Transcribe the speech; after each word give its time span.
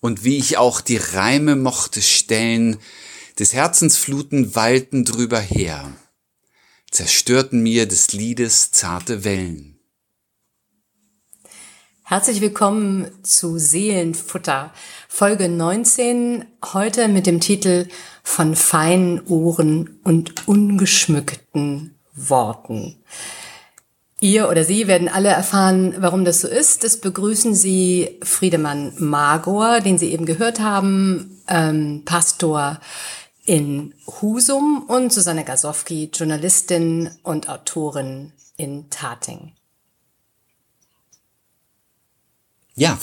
und 0.00 0.24
wie 0.24 0.38
ich 0.38 0.58
auch 0.58 0.80
die 0.80 0.96
Reime 0.96 1.56
mochte 1.56 2.02
stellen, 2.02 2.78
des 3.38 3.52
Herzensfluten 3.52 4.54
weilten 4.54 5.04
drüber 5.04 5.40
her, 5.40 5.92
zerstörten 6.90 7.62
mir 7.62 7.86
des 7.86 8.12
Liedes 8.12 8.72
zarte 8.72 9.24
Wellen. 9.24 9.78
Herzlich 12.02 12.40
willkommen 12.40 13.10
zu 13.22 13.58
Seelenfutter, 13.58 14.72
Folge 15.08 15.48
19, 15.48 16.46
heute 16.72 17.06
mit 17.06 17.26
dem 17.26 17.38
Titel 17.38 17.86
Von 18.22 18.56
feinen 18.56 19.26
Ohren 19.26 20.00
und 20.04 20.48
ungeschmückten 20.48 21.98
Worten. 22.14 22.96
Ihr 24.20 24.48
oder 24.48 24.64
Sie 24.64 24.88
werden 24.88 25.08
alle 25.08 25.28
erfahren, 25.28 25.94
warum 25.98 26.24
das 26.24 26.40
so 26.40 26.48
ist. 26.48 26.82
Das 26.82 26.96
begrüßen 26.96 27.54
Sie 27.54 28.18
Friedemann 28.22 28.92
Magor, 28.98 29.80
den 29.80 29.98
Sie 29.98 30.12
eben 30.12 30.26
gehört 30.26 30.58
haben, 30.58 31.40
ähm, 31.46 32.02
Pastor 32.04 32.80
in 33.44 33.94
Husum 34.20 34.84
und 34.88 35.12
Susanne 35.12 35.44
Gasowski, 35.44 36.10
Journalistin 36.12 37.10
und 37.22 37.48
Autorin 37.48 38.32
in 38.56 38.90
Tating. 38.90 39.52
Ja, 42.78 42.96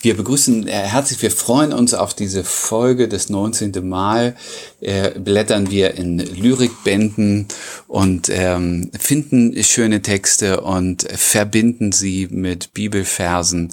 wir 0.00 0.16
begrüßen 0.16 0.66
äh, 0.68 0.72
herzlich, 0.72 1.20
wir 1.20 1.30
freuen 1.30 1.74
uns 1.74 1.92
auf 1.92 2.14
diese 2.14 2.44
Folge. 2.44 3.08
Das 3.08 3.28
19. 3.28 3.86
Mal 3.86 4.36
äh, 4.80 5.10
blättern 5.10 5.70
wir 5.70 5.96
in 5.96 6.18
Lyrikbänden 6.18 7.46
und 7.88 8.30
ähm, 8.30 8.90
finden 8.98 9.62
schöne 9.62 10.00
Texte 10.00 10.62
und 10.62 11.02
verbinden 11.02 11.92
sie 11.92 12.28
mit 12.30 12.72
Bibelversen. 12.72 13.70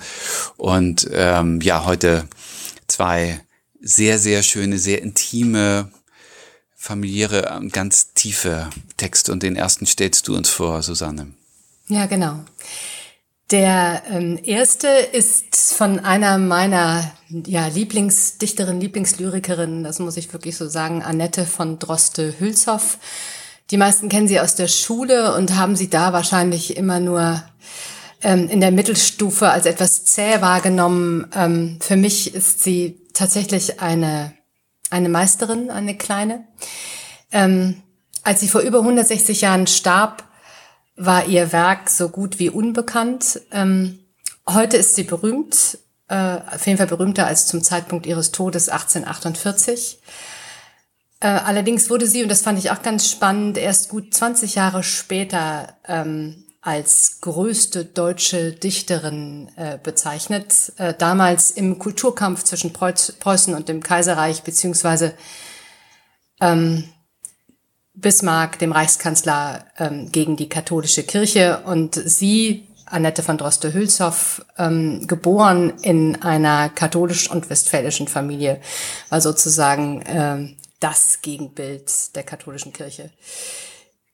Und 0.58 1.08
ähm, 1.14 1.62
ja, 1.62 1.86
heute 1.86 2.28
zwei 2.88 3.40
sehr, 3.80 4.20
sehr 4.20 4.44
schöne, 4.44 4.78
sehr 4.78 5.02
intime, 5.02 5.90
familiäre, 6.76 7.62
ganz 7.72 8.12
tiefe 8.14 8.70
Texte. 8.98 9.32
Und 9.32 9.42
den 9.42 9.56
ersten 9.56 9.86
stellst 9.86 10.28
du 10.28 10.36
uns 10.36 10.50
vor, 10.50 10.82
Susanne. 10.82 11.32
Ja, 11.88 12.08
genau. 12.08 12.44
Der 13.54 14.02
ähm, 14.10 14.40
erste 14.44 14.88
ist 14.88 15.76
von 15.76 16.00
einer 16.00 16.40
meiner 16.40 17.12
ja, 17.30 17.68
Lieblingsdichterin, 17.68 18.82
Lieblingslyrikerin, 18.82 19.84
das 19.84 20.00
muss 20.00 20.18
ich 20.18 20.34
wirklich 20.34 20.58
so 20.58 20.68
sagen, 20.68 21.04
Annette 21.04 21.46
von 21.46 21.78
Droste-Hülshoff. 21.78 22.98
Die 23.70 23.78
meisten 23.78 24.10
kennen 24.10 24.28
sie 24.28 24.40
aus 24.40 24.56
der 24.56 24.68
Schule 24.68 25.36
und 25.36 25.56
haben 25.56 25.76
sie 25.76 25.88
da 25.88 26.14
wahrscheinlich 26.14 26.78
immer 26.78 27.00
nur 27.00 27.44
ähm, 28.24 28.50
in 28.50 28.60
der 28.60 28.72
Mittelstufe 28.72 29.52
als 29.52 29.68
etwas 29.68 30.04
zäh 30.04 30.42
wahrgenommen. 30.42 31.28
Ähm, 31.36 31.78
für 31.80 31.96
mich 31.96 32.34
ist 32.34 32.64
sie 32.64 33.04
tatsächlich 33.14 33.80
eine, 33.80 34.34
eine 34.90 35.10
Meisterin, 35.10 35.70
eine 35.70 35.96
kleine. 35.96 36.48
Ähm, 37.32 37.84
als 38.24 38.40
sie 38.40 38.48
vor 38.48 38.62
über 38.62 38.80
160 38.80 39.42
Jahren 39.42 39.68
starb, 39.68 40.24
war 40.96 41.26
ihr 41.28 41.52
Werk 41.52 41.90
so 41.90 42.10
gut 42.10 42.40
wie 42.40 42.50
unbekannt. 42.50 43.42
Ähm, 43.52 44.00
heute 44.48 44.78
ist 44.78 44.96
sie 44.96 45.04
berühmt, 45.04 45.78
äh, 46.08 46.16
auf 46.16 46.66
jeden 46.66 46.78
Fall 46.78 46.88
berühmter 46.88 47.28
als 47.28 47.48
zum 47.48 47.64
Zeitpunkt 47.64 48.06
ihres 48.06 48.32
Todes 48.32 48.70
1848. 48.70 50.00
Äh, 51.20 51.28
allerdings 51.28 51.90
wurde 51.90 52.06
sie, 52.06 52.22
und 52.22 52.30
das 52.30 52.42
fand 52.42 52.60
ich 52.60 52.72
auch 52.72 52.82
ganz 52.82 53.10
spannend, 53.10 53.58
erst 53.58 53.90
gut 53.90 54.14
20 54.14 54.56
Jahre 54.56 54.84
später 54.84 55.76
ähm, 55.88 56.44
als 56.62 57.20
größte 57.22 57.84
deutsche 57.86 58.54
Dichterin 58.54 59.50
äh, 59.56 59.78
bezeichnet. 59.82 60.74
Äh, 60.78 60.94
damals 60.94 61.52
im 61.52 61.80
Kulturkampf 61.80 62.44
zwischen 62.44 62.72
Preußen 62.72 63.54
und 63.54 63.68
dem 63.68 63.82
Kaiserreich, 63.82 64.44
beziehungsweise 64.44 65.14
ähm, 66.40 66.86
Bismarck, 68.04 68.60
dem 68.60 68.72
Reichskanzler, 68.72 69.66
ähm, 69.80 70.12
gegen 70.12 70.36
die 70.36 70.50
katholische 70.50 71.02
Kirche 71.02 71.62
und 71.66 71.96
sie, 71.96 72.68
Annette 72.86 73.24
von 73.24 73.40
Droste-Hülshoff, 73.40 74.46
ähm, 74.60 75.08
geboren 75.08 75.74
in 75.82 76.22
einer 76.22 76.70
katholisch- 76.70 77.32
und 77.32 77.50
westfälischen 77.50 78.08
Familie, 78.08 78.62
war 79.10 79.22
sozusagen 79.22 80.04
ähm, 80.06 80.58
das 80.80 81.22
Gegenbild 81.24 82.16
der 82.16 82.22
katholischen 82.24 82.74
Kirche 82.74 83.10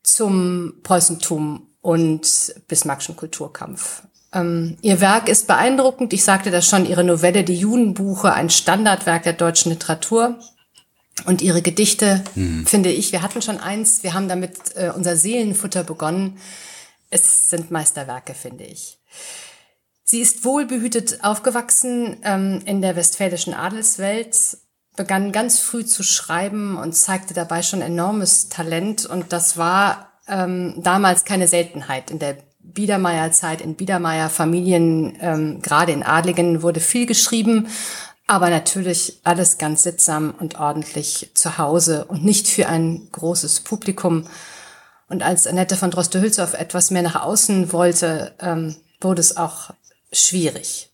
zum 0.04 0.76
Preußentum 0.84 1.68
und 1.82 2.54
Bismarckschen 2.68 3.16
Kulturkampf. 3.18 4.04
Ähm, 4.34 4.78
ihr 4.82 5.02
Werk 5.02 5.28
ist 5.28 5.48
beeindruckend. 5.48 6.14
Ich 6.14 6.24
sagte 6.24 6.52
das 6.52 6.68
schon, 6.68 6.86
ihre 6.86 7.04
Novelle 7.04 7.44
Die 7.44 7.56
Judenbuche, 7.56 8.34
ein 8.34 8.50
Standardwerk 8.50 9.24
der 9.24 9.34
deutschen 9.34 9.72
Literatur. 9.72 10.40
Und 11.26 11.42
ihre 11.42 11.62
Gedichte, 11.62 12.24
mhm. 12.36 12.66
finde 12.66 12.92
ich, 12.92 13.12
wir 13.12 13.22
hatten 13.22 13.42
schon 13.42 13.60
eins, 13.60 14.04
wir 14.04 14.14
haben 14.14 14.30
damit 14.30 14.76
äh, 14.76 14.92
unser 14.96 15.16
Seelenfutter 15.16 15.84
begonnen. 15.84 16.38
Es 17.10 17.50
sind 17.50 17.72
Meisterwerke, 17.72 18.34
finde 18.34 18.66
ich. 18.66 19.00
Sie 20.04 20.22
ist 20.22 20.44
wohlbehütet 20.44 21.24
aufgewachsen 21.24 22.18
ähm, 22.24 22.62
in 22.66 22.82
der 22.82 22.96
westfälischen 22.96 23.54
Adelswelt, 23.54 24.58
begann 24.96 25.32
ganz 25.32 25.60
früh 25.60 25.86
zu 25.86 26.02
schreiben 26.04 26.78
und 26.78 26.94
zeigte 26.96 27.34
dabei 27.34 27.62
schon 27.62 27.82
enormes 27.82 28.50
Talent. 28.50 29.06
Und 29.06 29.34
das 29.34 29.58
war 29.58 30.12
ähm, 30.28 30.76
damals 30.78 31.26
keine 31.26 31.48
Seltenheit. 31.48 32.10
In 32.10 32.20
der 32.20 32.38
Biedermeierzeit, 32.60 33.62
in 33.62 33.76
Biedermeier-Familien, 33.76 35.18
ähm, 35.22 35.62
gerade 35.62 35.92
in 35.92 36.04
Adligen, 36.04 36.62
wurde 36.62 36.80
viel 36.80 37.06
geschrieben 37.06 37.68
aber 38.30 38.52
natürlich 38.52 39.22
alles 39.24 39.58
ganz 39.58 39.82
sittsam 39.82 40.36
und 40.38 40.60
ordentlich 40.60 41.32
zu 41.34 41.58
Hause 41.58 42.06
und 42.06 42.24
nicht 42.24 42.48
für 42.48 42.68
ein 42.68 43.08
großes 43.12 43.62
Publikum. 43.62 44.28
Und 45.08 45.24
als 45.24 45.48
Annette 45.48 45.76
von 45.76 45.90
Droste-Hülshoff 45.90 46.54
etwas 46.54 46.92
mehr 46.92 47.02
nach 47.02 47.24
außen 47.24 47.74
wollte, 47.74 48.36
ähm, 48.40 48.76
wurde 49.02 49.22
es 49.22 49.36
auch 49.36 49.72
schwierig. 50.14 50.92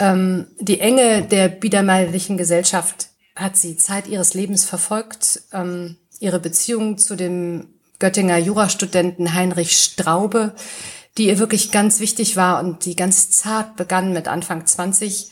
Ähm, 0.00 0.48
die 0.58 0.80
Enge 0.80 1.22
der 1.22 1.48
biedermeierlichen 1.48 2.36
Gesellschaft 2.36 3.10
hat 3.36 3.56
sie 3.56 3.76
Zeit 3.76 4.08
ihres 4.08 4.34
Lebens 4.34 4.64
verfolgt. 4.64 5.42
Ähm, 5.52 5.98
ihre 6.18 6.40
Beziehung 6.40 6.98
zu 6.98 7.14
dem 7.14 7.68
Göttinger 8.00 8.38
Jurastudenten 8.38 9.34
Heinrich 9.34 9.78
Straube, 9.78 10.56
die 11.16 11.28
ihr 11.28 11.38
wirklich 11.38 11.70
ganz 11.70 12.00
wichtig 12.00 12.34
war 12.34 12.58
und 12.58 12.86
die 12.86 12.96
ganz 12.96 13.30
zart 13.30 13.76
begann 13.76 14.12
mit 14.12 14.26
Anfang 14.26 14.66
20, 14.66 15.30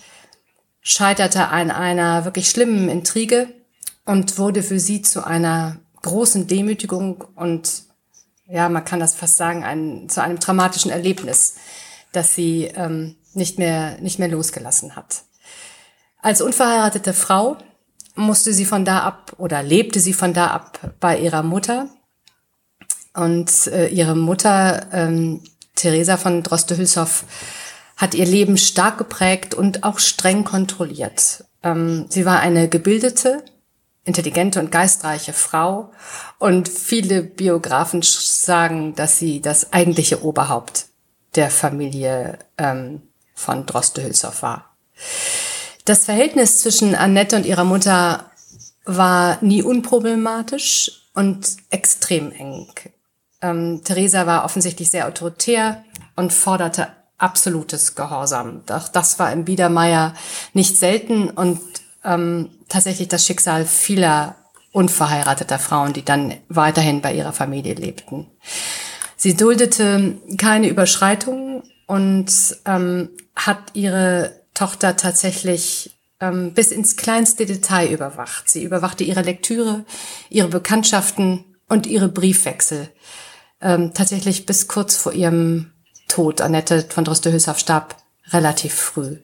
scheiterte 0.86 1.48
an 1.48 1.72
einer 1.72 2.24
wirklich 2.24 2.48
schlimmen 2.48 2.88
Intrige 2.88 3.48
und 4.04 4.38
wurde 4.38 4.62
für 4.62 4.78
sie 4.78 5.02
zu 5.02 5.26
einer 5.26 5.78
großen 6.02 6.46
Demütigung 6.46 7.24
und 7.34 7.82
ja, 8.46 8.68
man 8.68 8.84
kann 8.84 9.00
das 9.00 9.16
fast 9.16 9.36
sagen, 9.36 9.64
ein, 9.64 10.08
zu 10.08 10.22
einem 10.22 10.38
dramatischen 10.38 10.92
Erlebnis, 10.92 11.56
das 12.12 12.36
sie 12.36 12.66
ähm, 12.76 13.16
nicht 13.34 13.58
mehr 13.58 13.98
nicht 14.00 14.20
mehr 14.20 14.28
losgelassen 14.28 14.94
hat. 14.94 15.24
Als 16.22 16.40
unverheiratete 16.40 17.12
Frau 17.12 17.56
musste 18.14 18.52
sie 18.52 18.64
von 18.64 18.84
da 18.84 19.00
ab 19.00 19.32
oder 19.38 19.64
lebte 19.64 19.98
sie 19.98 20.12
von 20.12 20.34
da 20.34 20.46
ab 20.52 20.94
bei 21.00 21.18
ihrer 21.18 21.42
Mutter 21.42 21.88
und 23.12 23.66
äh, 23.66 23.88
ihre 23.88 24.14
Mutter 24.14 24.86
ähm, 24.92 25.42
Theresa 25.74 26.16
von 26.16 26.44
Droste-Hülshoff 26.44 27.24
hat 27.96 28.14
ihr 28.14 28.26
Leben 28.26 28.58
stark 28.58 28.98
geprägt 28.98 29.54
und 29.54 29.82
auch 29.82 29.98
streng 29.98 30.44
kontrolliert. 30.44 31.44
Ähm, 31.62 32.06
sie 32.08 32.26
war 32.26 32.40
eine 32.40 32.68
gebildete, 32.68 33.42
intelligente 34.04 34.60
und 34.60 34.70
geistreiche 34.70 35.32
Frau 35.32 35.92
und 36.38 36.68
viele 36.68 37.22
Biografen 37.22 38.02
sagen, 38.02 38.94
dass 38.94 39.18
sie 39.18 39.40
das 39.40 39.72
eigentliche 39.72 40.22
Oberhaupt 40.22 40.86
der 41.34 41.50
Familie 41.50 42.38
ähm, 42.56 43.02
von 43.34 43.66
Droste-Hülshoff 43.66 44.42
war. 44.42 44.76
Das 45.84 46.04
Verhältnis 46.04 46.60
zwischen 46.60 46.94
Annette 46.94 47.36
und 47.36 47.46
ihrer 47.46 47.64
Mutter 47.64 48.30
war 48.84 49.38
nie 49.42 49.62
unproblematisch 49.62 51.08
und 51.14 51.56
extrem 51.70 52.30
eng. 52.32 52.68
Ähm, 53.42 53.82
Theresa 53.84 54.26
war 54.26 54.44
offensichtlich 54.44 54.90
sehr 54.90 55.06
autoritär 55.06 55.84
und 56.14 56.32
forderte 56.32 56.88
absolutes 57.18 57.94
Gehorsam. 57.94 58.62
Doch 58.66 58.88
das 58.88 59.18
war 59.18 59.32
im 59.32 59.44
Biedermeier 59.44 60.14
nicht 60.52 60.76
selten 60.76 61.30
und 61.30 61.60
ähm, 62.04 62.50
tatsächlich 62.68 63.08
das 63.08 63.26
Schicksal 63.26 63.64
vieler 63.64 64.36
unverheirateter 64.72 65.58
Frauen, 65.58 65.92
die 65.92 66.04
dann 66.04 66.34
weiterhin 66.48 67.00
bei 67.00 67.14
ihrer 67.14 67.32
Familie 67.32 67.74
lebten. 67.74 68.26
Sie 69.16 69.34
duldete 69.34 70.18
keine 70.36 70.68
Überschreitungen 70.68 71.62
und 71.86 72.30
ähm, 72.66 73.08
hat 73.34 73.58
ihre 73.72 74.42
Tochter 74.52 74.96
tatsächlich 74.96 75.96
ähm, 76.20 76.52
bis 76.52 76.72
ins 76.72 76.96
kleinste 76.96 77.46
Detail 77.46 77.90
überwacht. 77.90 78.50
Sie 78.50 78.62
überwachte 78.62 79.04
ihre 79.04 79.22
Lektüre, 79.22 79.84
ihre 80.28 80.48
Bekanntschaften 80.48 81.44
und 81.68 81.86
ihre 81.86 82.08
Briefwechsel. 82.08 82.90
Ähm, 83.60 83.92
tatsächlich 83.94 84.44
bis 84.44 84.68
kurz 84.68 84.96
vor 84.96 85.12
ihrem 85.12 85.72
Tod. 86.08 86.40
Annette 86.40 86.86
von 86.88 87.04
Droste-Hülshoff 87.04 87.58
starb 87.58 87.96
relativ 88.30 88.74
früh. 88.74 89.18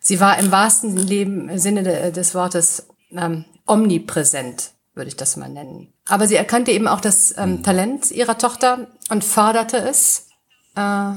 Sie 0.00 0.20
war 0.20 0.38
im 0.38 0.50
wahrsten 0.50 0.96
Leben, 0.96 1.58
Sinne 1.58 2.12
des 2.12 2.34
Wortes 2.34 2.86
ähm, 3.12 3.44
omnipräsent, 3.66 4.70
würde 4.94 5.08
ich 5.08 5.16
das 5.16 5.36
mal 5.36 5.48
nennen. 5.48 5.92
Aber 6.08 6.26
sie 6.26 6.36
erkannte 6.36 6.72
eben 6.72 6.88
auch 6.88 7.00
das 7.00 7.34
ähm, 7.36 7.52
mhm. 7.52 7.62
Talent 7.62 8.10
ihrer 8.10 8.38
Tochter 8.38 8.88
und 9.10 9.24
förderte 9.24 9.76
es, 9.76 10.28
äh, 10.74 11.12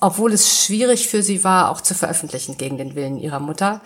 obwohl 0.00 0.32
es 0.32 0.64
schwierig 0.64 1.08
für 1.08 1.22
sie 1.22 1.44
war, 1.44 1.70
auch 1.70 1.80
zu 1.80 1.94
veröffentlichen 1.94 2.58
gegen 2.58 2.78
den 2.78 2.94
Willen 2.94 3.18
ihrer 3.18 3.40
Mutter. 3.40 3.80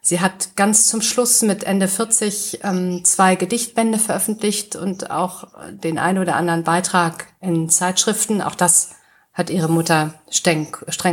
Sie 0.00 0.20
hat 0.20 0.54
ganz 0.54 0.86
zum 0.86 1.02
Schluss 1.02 1.42
mit 1.42 1.64
Ende 1.64 1.88
40 1.88 2.60
ähm, 2.62 3.04
zwei 3.04 3.34
Gedichtbände 3.34 3.98
veröffentlicht 3.98 4.76
und 4.76 5.10
auch 5.10 5.48
den 5.72 5.98
ein 5.98 6.18
oder 6.18 6.36
anderen 6.36 6.62
Beitrag 6.62 7.26
in 7.40 7.68
Zeitschriften. 7.68 8.40
Auch 8.40 8.54
das 8.54 8.90
hat 9.36 9.50
ihre 9.50 9.68
Mutter 9.68 10.14
streng, 10.30 10.72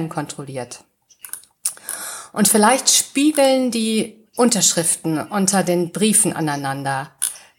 kontrolliert. 0.09 0.83
Und 2.31 2.47
vielleicht 2.47 2.89
spiegeln 2.89 3.69
die 3.69 4.25
Unterschriften 4.37 5.19
unter 5.19 5.61
den 5.63 5.91
Briefen 5.91 6.33
aneinander 6.33 7.11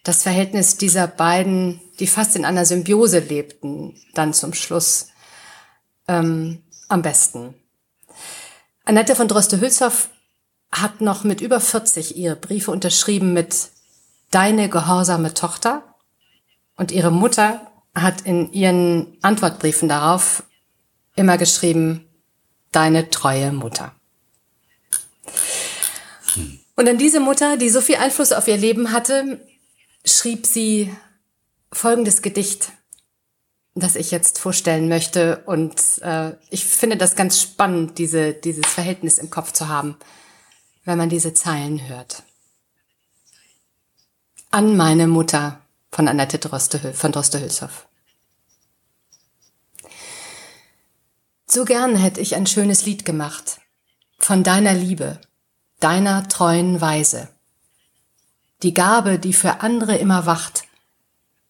das 0.03 0.23
Verhältnis 0.23 0.77
dieser 0.77 1.07
beiden, 1.07 1.81
die 2.01 2.07
fast 2.07 2.35
in 2.35 2.45
einer 2.45 2.67
Symbiose 2.67 3.21
lebten, 3.21 3.95
dann 4.15 4.35
zum 4.35 4.53
Schluss 4.53 5.09
ähm, 6.09 6.63
am 6.89 7.03
besten. 7.03 7.55
Annette 8.85 9.17
von 9.17 9.29
Droste-Hülshoff 9.29 10.11
hat 10.73 11.01
noch 11.01 11.25
mit 11.25 11.41
über 11.41 11.61
40 11.61 12.17
ihre 12.17 12.37
Briefe 12.37 12.71
unterschrieben 12.71 13.33
mit 13.33 13.71
Deine 14.31 14.69
gehorsame 14.69 15.33
Tochter 15.33 15.95
und 16.77 16.91
ihre 16.91 17.13
Mutter 17.13 17.71
hat 17.95 18.23
in 18.23 18.53
ihren 18.53 19.17
Antwortbriefen 19.23 19.89
darauf 19.89 20.43
immer 21.17 21.39
geschrieben, 21.39 22.09
Deine 22.75 23.09
treue 23.09 23.53
Mutter. 23.53 23.95
Und 26.75 26.89
an 26.89 26.99
diese 26.99 27.21
Mutter, 27.21 27.57
die 27.57 27.71
so 27.71 27.81
viel 27.81 27.95
Einfluss 27.95 28.33
auf 28.33 28.49
ihr 28.49 28.57
Leben 28.57 28.91
hatte, 28.91 29.47
schrieb 30.05 30.45
sie 30.45 30.93
folgendes 31.71 32.21
Gedicht, 32.21 32.73
das 33.77 33.95
ich 33.95 34.11
jetzt 34.11 34.41
vorstellen 34.41 34.89
möchte. 34.89 35.45
Und 35.47 35.81
äh, 36.03 36.33
ich 36.51 36.65
finde 36.65 36.97
das 36.97 37.15
ganz 37.15 37.41
spannend, 37.41 37.99
diese, 37.99 38.33
dieses 38.33 38.67
Verhältnis 38.67 39.19
im 39.19 39.31
Kopf 39.31 39.53
zu 39.53 39.69
haben, 39.69 39.97
wenn 40.85 40.99
man 40.99 41.11
diese 41.11 41.33
Zeilen 41.33 41.89
hört. 41.89 42.25
An 44.51 44.77
meine 44.77 45.07
Mutter 45.07 45.61
von 45.93 46.09
Annette 46.09 46.39
Droste, 46.39 46.93
von 46.93 47.13
Droste-Hülshoff. 47.13 47.87
So 51.55 51.65
gern 51.65 51.95
hätte 51.95 52.21
ich 52.21 52.35
ein 52.35 52.47
schönes 52.47 52.85
Lied 52.85 53.05
gemacht 53.05 53.61
von 54.19 54.43
deiner 54.43 54.75
Liebe, 54.75 55.21
deiner 55.79 56.29
treuen 56.29 56.81
Weise 56.81 57.29
die 58.65 58.75
Gabe, 58.75 59.19
die 59.19 59.35
für 59.35 59.61
andere 59.61 59.97
immer 59.97 60.27
wacht, 60.27 60.65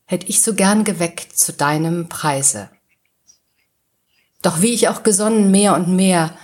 hätt 0.05 0.29
ich 0.29 0.43
so 0.43 0.55
gern 0.55 0.83
geweckt 0.85 1.39
zu 1.39 1.53
deinem 1.53 2.09
Preise. 2.09 2.69
Doch 4.43 4.61
wie 4.61 4.75
ich 4.75 4.89
auch 4.89 5.05
gesonnen 5.05 5.51
mehr 5.51 5.75
und 5.75 5.89
mehr, 5.89 6.37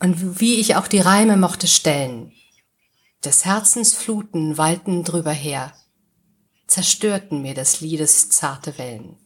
und 0.00 0.40
wie 0.40 0.56
ich 0.56 0.76
auch 0.76 0.88
die 0.88 1.00
Reime 1.00 1.36
mochte 1.36 1.68
stellen, 1.68 2.32
des 3.24 3.44
Herzens 3.44 3.94
Fluten 3.94 4.58
wallten 4.58 5.04
drüber 5.04 5.32
her, 5.32 5.72
zerstörten 6.66 7.40
mir 7.40 7.54
des 7.54 7.80
Liedes 7.80 8.28
zarte 8.30 8.78
Wellen. 8.78 9.16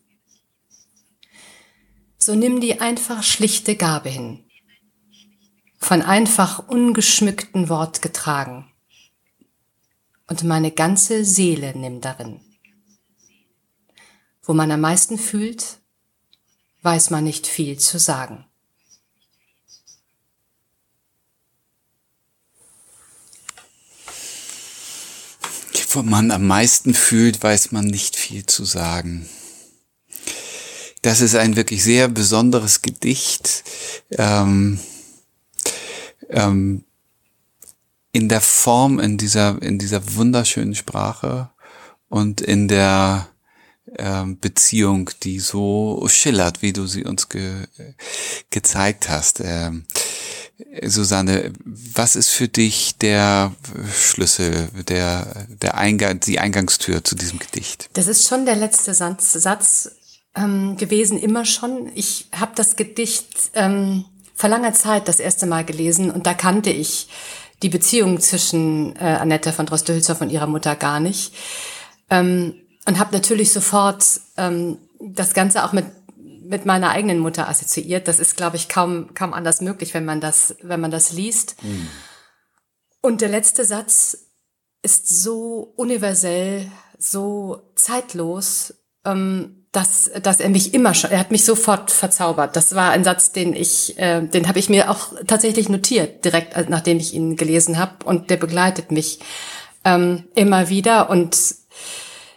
So 2.25 2.37
nimm 2.37 2.61
die 2.61 2.81
einfach 2.81 3.25
schlichte 3.25 3.75
Gabe 3.75 4.09
hin, 4.09 4.45
von 5.81 6.03
einfach 6.03 6.69
ungeschmückten 6.69 7.69
Wort 7.69 8.01
getragen, 8.01 8.71
und 10.29 10.45
meine 10.45 10.71
ganze 10.71 11.25
Seele 11.25 11.77
nimm 11.77 12.01
darin. 12.01 12.41
Wo 14.45 14.55
man 14.55 14.71
am 14.71 14.83
meisten 14.83 15.19
fühlt, 15.19 15.81
weiß 16.83 17.11
man 17.11 17.25
nicht 17.25 17.49
viel 17.49 17.81
zu 17.81 17.99
sagen. 17.99 18.45
Wo 25.89 26.03
man 26.05 26.31
am 26.31 26.47
meisten 26.47 26.95
fühlt, 26.95 27.43
weiß 27.43 27.73
man 27.73 27.87
nicht 27.87 28.15
viel 28.15 28.47
zu 28.47 28.65
sagen. 28.65 29.29
Das 31.03 31.21
ist 31.21 31.35
ein 31.35 31.57
wirklich 31.57 31.83
sehr 31.83 32.09
besonderes 32.09 32.81
Gedicht. 32.83 33.65
Ähm, 34.11 34.79
ähm, 36.31 36.85
in 38.13 38.29
der 38.29 38.41
Form, 38.41 39.01
in 39.01 39.19
dieser, 39.19 39.61
in 39.63 39.79
dieser 39.79 40.15
wunderschönen 40.15 40.75
Sprache 40.75 41.51
und 42.09 42.41
in 42.41 42.69
der 42.69 43.29
ähm, 43.99 44.39
Beziehung, 44.39 45.11
die 45.23 45.41
so 45.41 46.07
schillert, 46.09 46.63
wie 46.63 46.73
du 46.73 46.87
sie 46.87 47.05
uns 47.05 47.29
ge 47.29 47.67
gezeigt 48.51 49.09
hast. 49.09 49.41
Ähm, 49.43 49.87
Susanne, 50.85 51.53
was 51.65 52.15
ist 52.15 52.31
für 52.31 52.49
dich 52.49 52.97
der 52.99 53.53
Schlüssel, 53.93 54.69
der, 54.89 55.47
der 55.49 55.77
Eingang, 55.77 56.21
die 56.21 56.39
Eingangstür 56.39 57.03
zu 57.03 57.17
diesem 57.17 57.39
Gedicht? 57.39 57.91
Das 57.95 58.07
ist 58.07 58.29
schon 58.29 58.47
der 58.47 58.57
letzte 58.57 58.95
Satz, 58.95 59.33
Satz 59.33 59.91
ähm, 60.37 60.77
gewesen, 60.77 61.19
immer 61.19 61.45
schon. 61.45 61.91
Ich 61.95 62.29
habe 62.33 62.53
das 62.55 62.77
Gedicht 62.77 63.51
ähm, 63.55 64.05
vor 64.35 64.49
langer 64.51 64.73
Zeit 64.73 65.09
das 65.09 65.21
erste 65.21 65.47
Mal 65.47 65.65
gelesen 65.65 66.11
und 66.11 66.27
da 66.27 66.35
kannte 66.35 66.71
ich 66.71 67.09
die 67.63 67.69
Beziehung 67.69 68.21
zwischen 68.21 68.97
äh, 68.97 69.19
Annette 69.21 69.53
von 69.53 69.67
Droste-Hülshoff 69.67 70.21
und 70.21 70.31
ihrer 70.31 70.47
Mutter 70.47 70.75
gar 70.75 71.01
nicht. 71.01 71.35
Ähm, 72.11 72.55
und 72.87 72.99
habe 72.99 73.15
natürlich 73.15 73.53
sofort 73.53 74.21
ähm, 74.37 74.79
das 75.01 75.35
Ganze 75.35 75.65
auch 75.65 75.73
mit 75.73 75.87
mit 76.45 76.67
meiner 76.67 76.91
eigenen 76.91 77.19
Mutter 77.19 77.49
assoziiert. 77.49 78.09
Das 78.09 78.19
ist, 78.19 78.37
glaube 78.37 78.57
ich, 78.57 78.69
kaum 78.69 79.15
kaum 79.15 79.33
anders 79.33 79.61
möglich, 79.63 79.95
wenn 79.95 80.05
man 80.05 80.21
das 80.21 80.57
wenn 80.61 80.81
man 80.81 80.91
das 80.91 81.13
liest. 81.13 81.63
Mhm. 81.63 81.89
Und 83.01 83.21
der 83.21 83.29
letzte 83.29 83.65
Satz 83.65 84.19
ist 84.83 85.09
so 85.09 85.73
universell, 85.77 86.71
so 86.99 87.73
zeitlos. 87.75 88.75
Ähm, 89.05 89.63
dass, 89.73 90.11
dass 90.23 90.39
er 90.39 90.51
mich 90.51 90.75
immer 90.75 90.93
schon, 90.93 91.11
er 91.11 91.19
hat 91.19 91.31
mich 91.31 91.47
sofort 91.47 91.91
verzaubert. 91.91 92.57
Das 92.57 92.75
war 92.75 92.91
ein 92.91 93.05
Satz, 93.05 93.33
den 93.33 93.55
ich, 93.55 93.99
äh, 93.99 94.21
den 94.21 94.47
habe 94.47 94.59
ich 94.59 94.69
mir 94.69 94.91
auch 94.91 95.15
tatsächlich 95.27 95.71
notiert, 95.71 96.27
direkt 96.27 96.55
äh, 96.55 96.67
nachdem 96.69 96.99
ich 96.99 97.15
ihn 97.15 97.37
gelesen 97.37 97.79
habe. 97.79 98.05
Und 98.05 98.29
der 98.29 98.37
begleitet 98.37 98.93
mich 98.93 99.21
ähm, 99.85 100.25
immer 100.35 100.69
wieder. 100.69 101.09
Und 101.09 101.55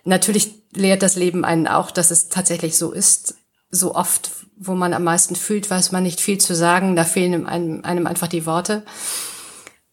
natürlich 0.05 0.63
lehrt 0.73 1.03
das 1.03 1.17
Leben 1.17 1.43
einen 1.43 1.67
auch, 1.67 1.91
dass 1.91 2.09
es 2.09 2.29
tatsächlich 2.29 2.77
so 2.77 2.93
ist. 2.93 3.35
So 3.69 3.95
oft, 3.95 4.31
wo 4.57 4.73
man 4.73 4.93
am 4.93 5.03
meisten 5.03 5.35
fühlt, 5.35 5.69
weiß 5.69 5.91
man 5.91 6.03
nicht 6.03 6.21
viel 6.21 6.37
zu 6.37 6.55
sagen. 6.55 6.95
Da 6.95 7.03
fehlen 7.03 7.45
einem, 7.45 7.83
einem 7.83 8.07
einfach 8.07 8.27
die 8.27 8.45
Worte. 8.45 8.83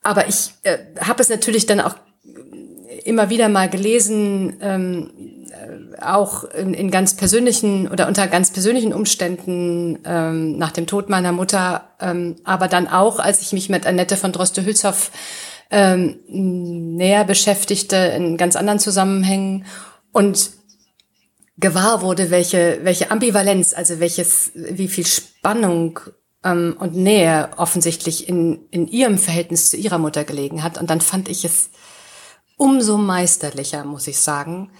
Aber 0.04 0.28
ich 0.28 0.52
äh, 0.62 0.78
habe 1.00 1.22
es 1.22 1.28
natürlich 1.28 1.66
dann 1.66 1.80
auch 1.80 1.96
immer 3.04 3.30
wieder 3.30 3.48
mal 3.48 3.68
gelesen, 3.68 4.58
ähm, 4.60 5.10
äh, 5.16 5.41
auch 6.00 6.44
in, 6.44 6.74
in 6.74 6.90
ganz 6.90 7.14
persönlichen 7.14 7.88
oder 7.88 8.08
unter 8.08 8.26
ganz 8.26 8.50
persönlichen 8.52 8.92
Umständen 8.92 9.98
ähm, 10.04 10.58
nach 10.58 10.72
dem 10.72 10.86
Tod 10.86 11.08
meiner 11.08 11.32
Mutter, 11.32 11.88
ähm, 12.00 12.36
aber 12.44 12.68
dann 12.68 12.88
auch, 12.88 13.18
als 13.18 13.40
ich 13.40 13.52
mich 13.52 13.68
mit 13.68 13.86
Annette 13.86 14.16
von 14.16 14.32
Droste-Hülshoff 14.32 15.10
ähm, 15.70 16.18
näher 16.28 17.24
beschäftigte 17.24 17.96
in 17.96 18.36
ganz 18.36 18.56
anderen 18.56 18.78
Zusammenhängen 18.78 19.64
und 20.12 20.50
gewahr 21.56 22.02
wurde, 22.02 22.30
welche, 22.30 22.80
welche 22.82 23.10
Ambivalenz, 23.10 23.72
also 23.74 24.00
welches, 24.00 24.52
wie 24.54 24.88
viel 24.88 25.06
Spannung 25.06 26.00
ähm, 26.44 26.76
und 26.78 26.94
Nähe 26.94 27.50
offensichtlich 27.56 28.28
in, 28.28 28.66
in 28.70 28.86
ihrem 28.88 29.18
Verhältnis 29.18 29.70
zu 29.70 29.76
ihrer 29.76 29.98
Mutter 29.98 30.24
gelegen 30.24 30.62
hat. 30.62 30.78
Und 30.78 30.90
dann 30.90 31.00
fand 31.00 31.28
ich 31.28 31.44
es 31.44 31.70
umso 32.56 32.98
meisterlicher, 32.98 33.84
muss 33.84 34.06
ich 34.06 34.18
sagen. 34.18 34.70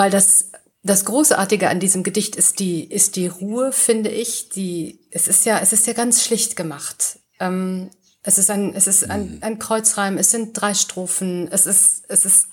Weil 0.00 0.10
das, 0.10 0.50
das 0.82 1.04
Großartige 1.04 1.68
an 1.68 1.78
diesem 1.78 2.02
Gedicht 2.02 2.34
ist 2.34 2.58
die, 2.58 2.84
ist 2.84 3.16
die 3.16 3.26
Ruhe, 3.26 3.70
finde 3.70 4.08
ich. 4.08 4.48
Die, 4.48 4.98
es 5.10 5.28
ist 5.28 5.44
ja, 5.44 5.58
es 5.58 5.74
ist 5.74 5.86
ja 5.86 5.92
ganz 5.92 6.24
schlicht 6.24 6.56
gemacht. 6.56 7.18
Ähm, 7.38 7.90
es 8.22 8.38
ist 8.38 8.48
ein, 8.48 8.74
es 8.74 8.86
ist 8.86 9.10
ein, 9.10 9.42
ein 9.42 9.58
Kreuzreim, 9.58 10.16
es 10.16 10.30
sind 10.30 10.58
drei 10.58 10.72
Strophen, 10.72 11.48
es 11.52 11.66
ist, 11.66 12.04
es 12.08 12.24
ist 12.24 12.48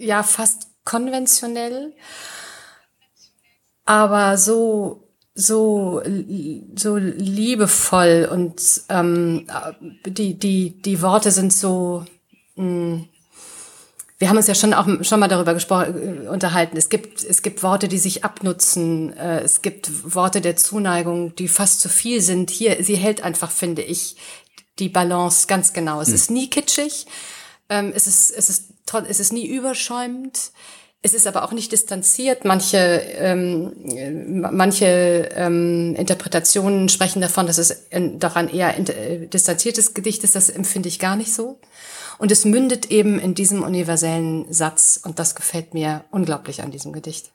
ja 0.00 0.24
fast 0.24 0.66
konventionell, 0.84 1.94
aber 3.84 4.36
so, 4.36 5.14
so, 5.32 6.02
so 6.74 6.96
liebevoll 6.96 8.28
und 8.32 8.82
ähm, 8.88 9.46
die, 10.06 10.36
die, 10.36 10.82
die 10.82 11.02
Worte 11.02 11.30
sind 11.30 11.52
so, 11.52 12.04
mh, 12.56 12.64
mm, 12.64 13.08
wir 14.20 14.28
haben 14.28 14.36
uns 14.36 14.46
ja 14.46 14.54
schon 14.54 14.74
auch 14.74 14.86
schon 15.02 15.18
mal 15.18 15.28
darüber 15.28 15.54
gesprochen, 15.54 16.26
äh, 16.26 16.28
unterhalten. 16.28 16.76
Es 16.76 16.90
gibt, 16.90 17.24
es 17.24 17.40
gibt 17.40 17.62
Worte, 17.62 17.88
die 17.88 17.98
sich 17.98 18.22
abnutzen. 18.22 19.16
Äh, 19.16 19.40
es 19.40 19.62
gibt 19.62 20.14
Worte 20.14 20.42
der 20.42 20.56
Zuneigung, 20.56 21.34
die 21.34 21.48
fast 21.48 21.80
zu 21.80 21.88
viel 21.88 22.20
sind. 22.20 22.50
Hier, 22.50 22.84
sie 22.84 22.96
hält 22.96 23.22
einfach, 23.22 23.50
finde 23.50 23.80
ich, 23.80 24.16
die 24.78 24.90
Balance 24.90 25.46
ganz 25.46 25.72
genau. 25.72 26.02
Es 26.02 26.08
mhm. 26.08 26.14
ist 26.14 26.30
nie 26.30 26.50
kitschig, 26.50 27.06
ähm, 27.70 27.92
es 27.94 28.06
ist 28.06 28.30
es 28.30 28.50
ist 28.50 28.72
es 29.08 29.20
ist 29.20 29.32
nie 29.32 29.46
überschäumend. 29.46 30.52
Es 31.02 31.14
ist 31.14 31.26
aber 31.26 31.44
auch 31.44 31.52
nicht 31.52 31.72
distanziert. 31.72 32.44
Manche, 32.44 32.76
ähm, 32.76 33.72
manche 34.52 35.30
ähm, 35.34 35.94
Interpretationen 35.96 36.90
sprechen 36.90 37.22
davon, 37.22 37.46
dass 37.46 37.56
es 37.56 37.86
daran 38.18 38.50
eher 38.50 38.78
äh, 38.78 39.26
distanziertes 39.26 39.94
Gedicht 39.94 40.24
ist. 40.24 40.34
Das 40.34 40.50
empfinde 40.50 40.90
ich 40.90 40.98
gar 40.98 41.16
nicht 41.16 41.32
so. 41.32 41.58
Und 42.20 42.30
es 42.30 42.44
mündet 42.44 42.90
eben 42.90 43.18
in 43.18 43.34
diesem 43.34 43.62
universellen 43.62 44.44
Satz. 44.52 45.00
Und 45.02 45.18
das 45.18 45.34
gefällt 45.34 45.72
mir 45.72 46.04
unglaublich 46.10 46.62
an 46.62 46.70
diesem 46.70 46.92
Gedicht. 46.92 47.32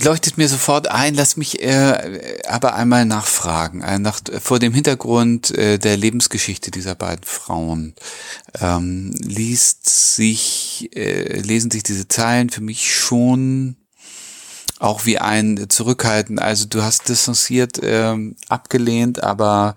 leuchtet 0.00 0.38
mir 0.38 0.48
sofort 0.48 0.88
ein, 0.88 1.14
lass 1.14 1.36
mich 1.36 1.60
äh, 1.60 2.38
aber 2.46 2.76
einmal 2.76 3.04
nachfragen, 3.04 3.82
äh, 3.82 3.98
nach, 3.98 4.20
vor 4.40 4.60
dem 4.60 4.72
Hintergrund 4.72 5.50
äh, 5.56 5.78
der 5.78 5.96
Lebensgeschichte 5.96 6.70
dieser 6.70 6.94
beiden 6.94 7.24
Frauen. 7.24 7.94
Ähm, 8.60 9.12
liest 9.18 9.88
sich, 9.88 10.90
äh, 10.94 11.40
lesen 11.40 11.72
sich 11.72 11.82
diese 11.82 12.06
Zeilen 12.06 12.50
für 12.50 12.60
mich 12.60 12.94
schon 12.94 13.76
auch 14.78 15.06
wie 15.06 15.18
ein 15.18 15.66
Zurückhalten. 15.68 16.38
Also 16.38 16.66
du 16.66 16.82
hast 16.82 17.08
distanziert 17.08 17.80
ähm, 17.82 18.36
abgelehnt, 18.48 19.22
aber 19.22 19.76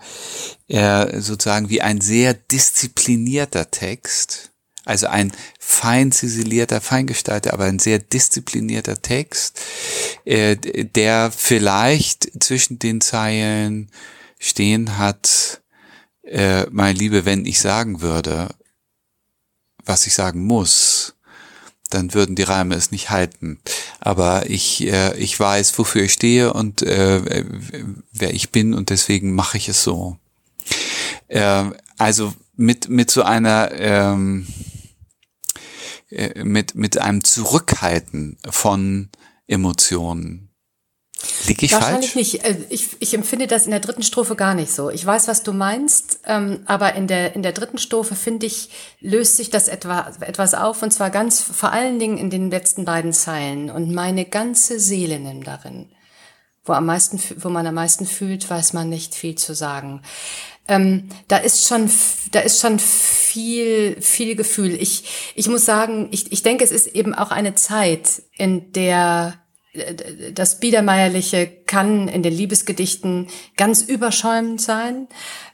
äh, 0.68 1.20
sozusagen 1.22 1.70
wie 1.70 1.82
ein 1.82 2.02
sehr 2.02 2.34
disziplinierter 2.34 3.72
Text 3.72 4.50
also 4.90 5.06
ein 5.06 5.32
fein 5.60 6.12
ziselierter, 6.12 6.82
feingestalter, 6.82 7.54
aber 7.54 7.66
ein 7.66 7.78
sehr 7.78 8.00
disziplinierter 8.00 9.00
Text, 9.04 9.62
äh, 10.26 10.56
der 10.56 11.32
vielleicht 11.32 12.44
zwischen 12.44 12.80
den 12.80 13.00
Zeilen 13.00 13.92
stehen 14.40 14.98
hat, 14.98 15.62
äh, 16.24 16.66
meine 16.72 16.98
Liebe, 16.98 17.24
wenn 17.24 17.46
ich 17.46 17.60
sagen 17.60 18.02
würde, 18.02 18.50
was 19.86 20.08
ich 20.08 20.16
sagen 20.16 20.44
muss, 20.46 21.16
dann 21.90 22.14
würden 22.14 22.36
die 22.36 22.44
Reime 22.44 22.76
es 22.76 22.92
nicht 22.92 23.10
halten. 23.10 23.60
Aber 24.00 24.50
ich, 24.50 24.86
äh, 24.88 25.18
ich 25.18 25.40
weiß, 25.40 25.78
wofür 25.78 26.04
ich 26.04 26.14
stehe 26.14 26.54
und 26.54 26.82
äh, 26.82 27.46
wer 28.12 28.34
ich 28.34 28.52
bin 28.52 28.74
und 28.74 28.90
deswegen 28.90 29.34
mache 29.34 29.58
ich 29.58 29.70
es 29.70 29.84
so. 29.84 30.18
Äh, 31.28 31.66
also 31.98 32.34
mit, 32.56 32.90
mit 32.90 33.12
so 33.12 33.24
einer 33.24 33.72
ähm, 33.74 34.48
äh, 36.10 36.44
mit, 36.44 36.76
mit 36.76 36.98
einem 36.98 37.24
Zurückhalten 37.24 38.38
von 38.50 39.10
Emotionen. 39.48 40.49
Lieg 41.48 41.64
ich 41.64 41.74
Wahrscheinlich 41.74 42.14
falsch? 42.14 42.16
nicht. 42.16 42.46
Äh, 42.46 42.58
ich, 42.70 42.90
ich 43.00 43.14
empfinde 43.14 43.48
das 43.48 43.66
in 43.66 43.72
der 43.72 43.80
dritten 43.80 44.04
Strophe 44.04 44.36
gar 44.36 44.54
nicht 44.54 44.72
so. 44.72 44.90
Ich 44.90 45.06
weiß, 45.06 45.28
was 45.28 45.44
du 45.44 45.52
meinst, 45.52 46.20
ähm, 46.26 46.62
aber 46.66 46.96
in 46.96 47.08
der, 47.08 47.36
in 47.36 47.44
der 47.44 47.52
dritten 47.52 47.78
Strophe, 47.78 48.16
finde 48.16 48.46
ich, 48.46 48.70
löst 49.02 49.38
sich 49.38 49.50
das 49.50 49.68
etwa, 49.68 50.12
etwas 50.22 50.54
auf 50.54 50.82
und 50.82 50.92
zwar 50.92 51.10
ganz, 51.10 51.42
vor 51.42 51.72
allen 51.72 52.00
Dingen 52.00 52.18
in 52.18 52.30
den 52.30 52.50
letzten 52.50 52.86
beiden 52.86 53.14
Zeilen 53.14 53.70
und 53.70 53.94
meine 53.94 54.26
ganze 54.26 54.80
Seele 54.80 55.20
nimmt 55.20 55.48
darin. 55.48 55.90
Wo 56.64 56.74
am 56.74 56.86
meisten, 56.86 57.20
wo 57.38 57.50
man 57.50 57.68
am 57.68 57.76
meisten 57.76 58.06
fühlt, 58.06 58.50
weiß 58.50 58.74
man 58.74 58.90
nicht 58.90 59.16
viel 59.16 59.36
zu 59.36 59.54
sagen 59.54 60.02
ähm, 60.70 61.10
da 61.28 61.38
ist 61.38 61.68
schon, 61.68 61.90
da 62.32 62.42
ist 62.42 62.62
schon 62.62 62.78
viel, 62.78 64.00
viel 64.02 64.36
Gefühl. 64.36 64.76
Ich, 64.80 65.34
ich 65.34 65.48
muss 65.48 65.66
sagen, 65.66 66.10
ich, 66.12 66.32
ich 66.32 66.44
denke, 66.44 66.64
es 66.64 66.70
ist 66.70 66.86
eben 66.86 67.16
auch 67.16 67.32
eine 67.32 67.56
Zeit, 67.56 68.22
in 68.38 68.72
der 68.74 69.34
das 70.34 70.60
Biedermeierliche 70.60 71.48
kann 71.48 72.08
in 72.08 72.24
den 72.24 72.34
Liebesgedichten 72.34 73.28
ganz 73.56 73.82
überschäumend 73.82 74.62
sein. 74.62 75.08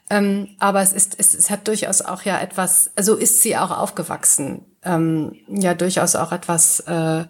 Ähm, 0.09 0.55
aber 0.59 0.81
es 0.81 0.93
ist, 0.93 1.15
es, 1.17 1.33
es 1.33 1.49
hat 1.49 1.67
durchaus 1.67 2.01
auch 2.01 2.21
ja 2.21 2.39
etwas, 2.39 2.91
also 2.95 3.15
ist 3.15 3.41
sie 3.41 3.57
auch 3.57 3.71
aufgewachsen, 3.71 4.63
ähm, 4.83 5.35
ja 5.49 5.73
durchaus 5.73 6.15
auch 6.15 6.31
etwas 6.31 6.79
äh, 6.81 7.25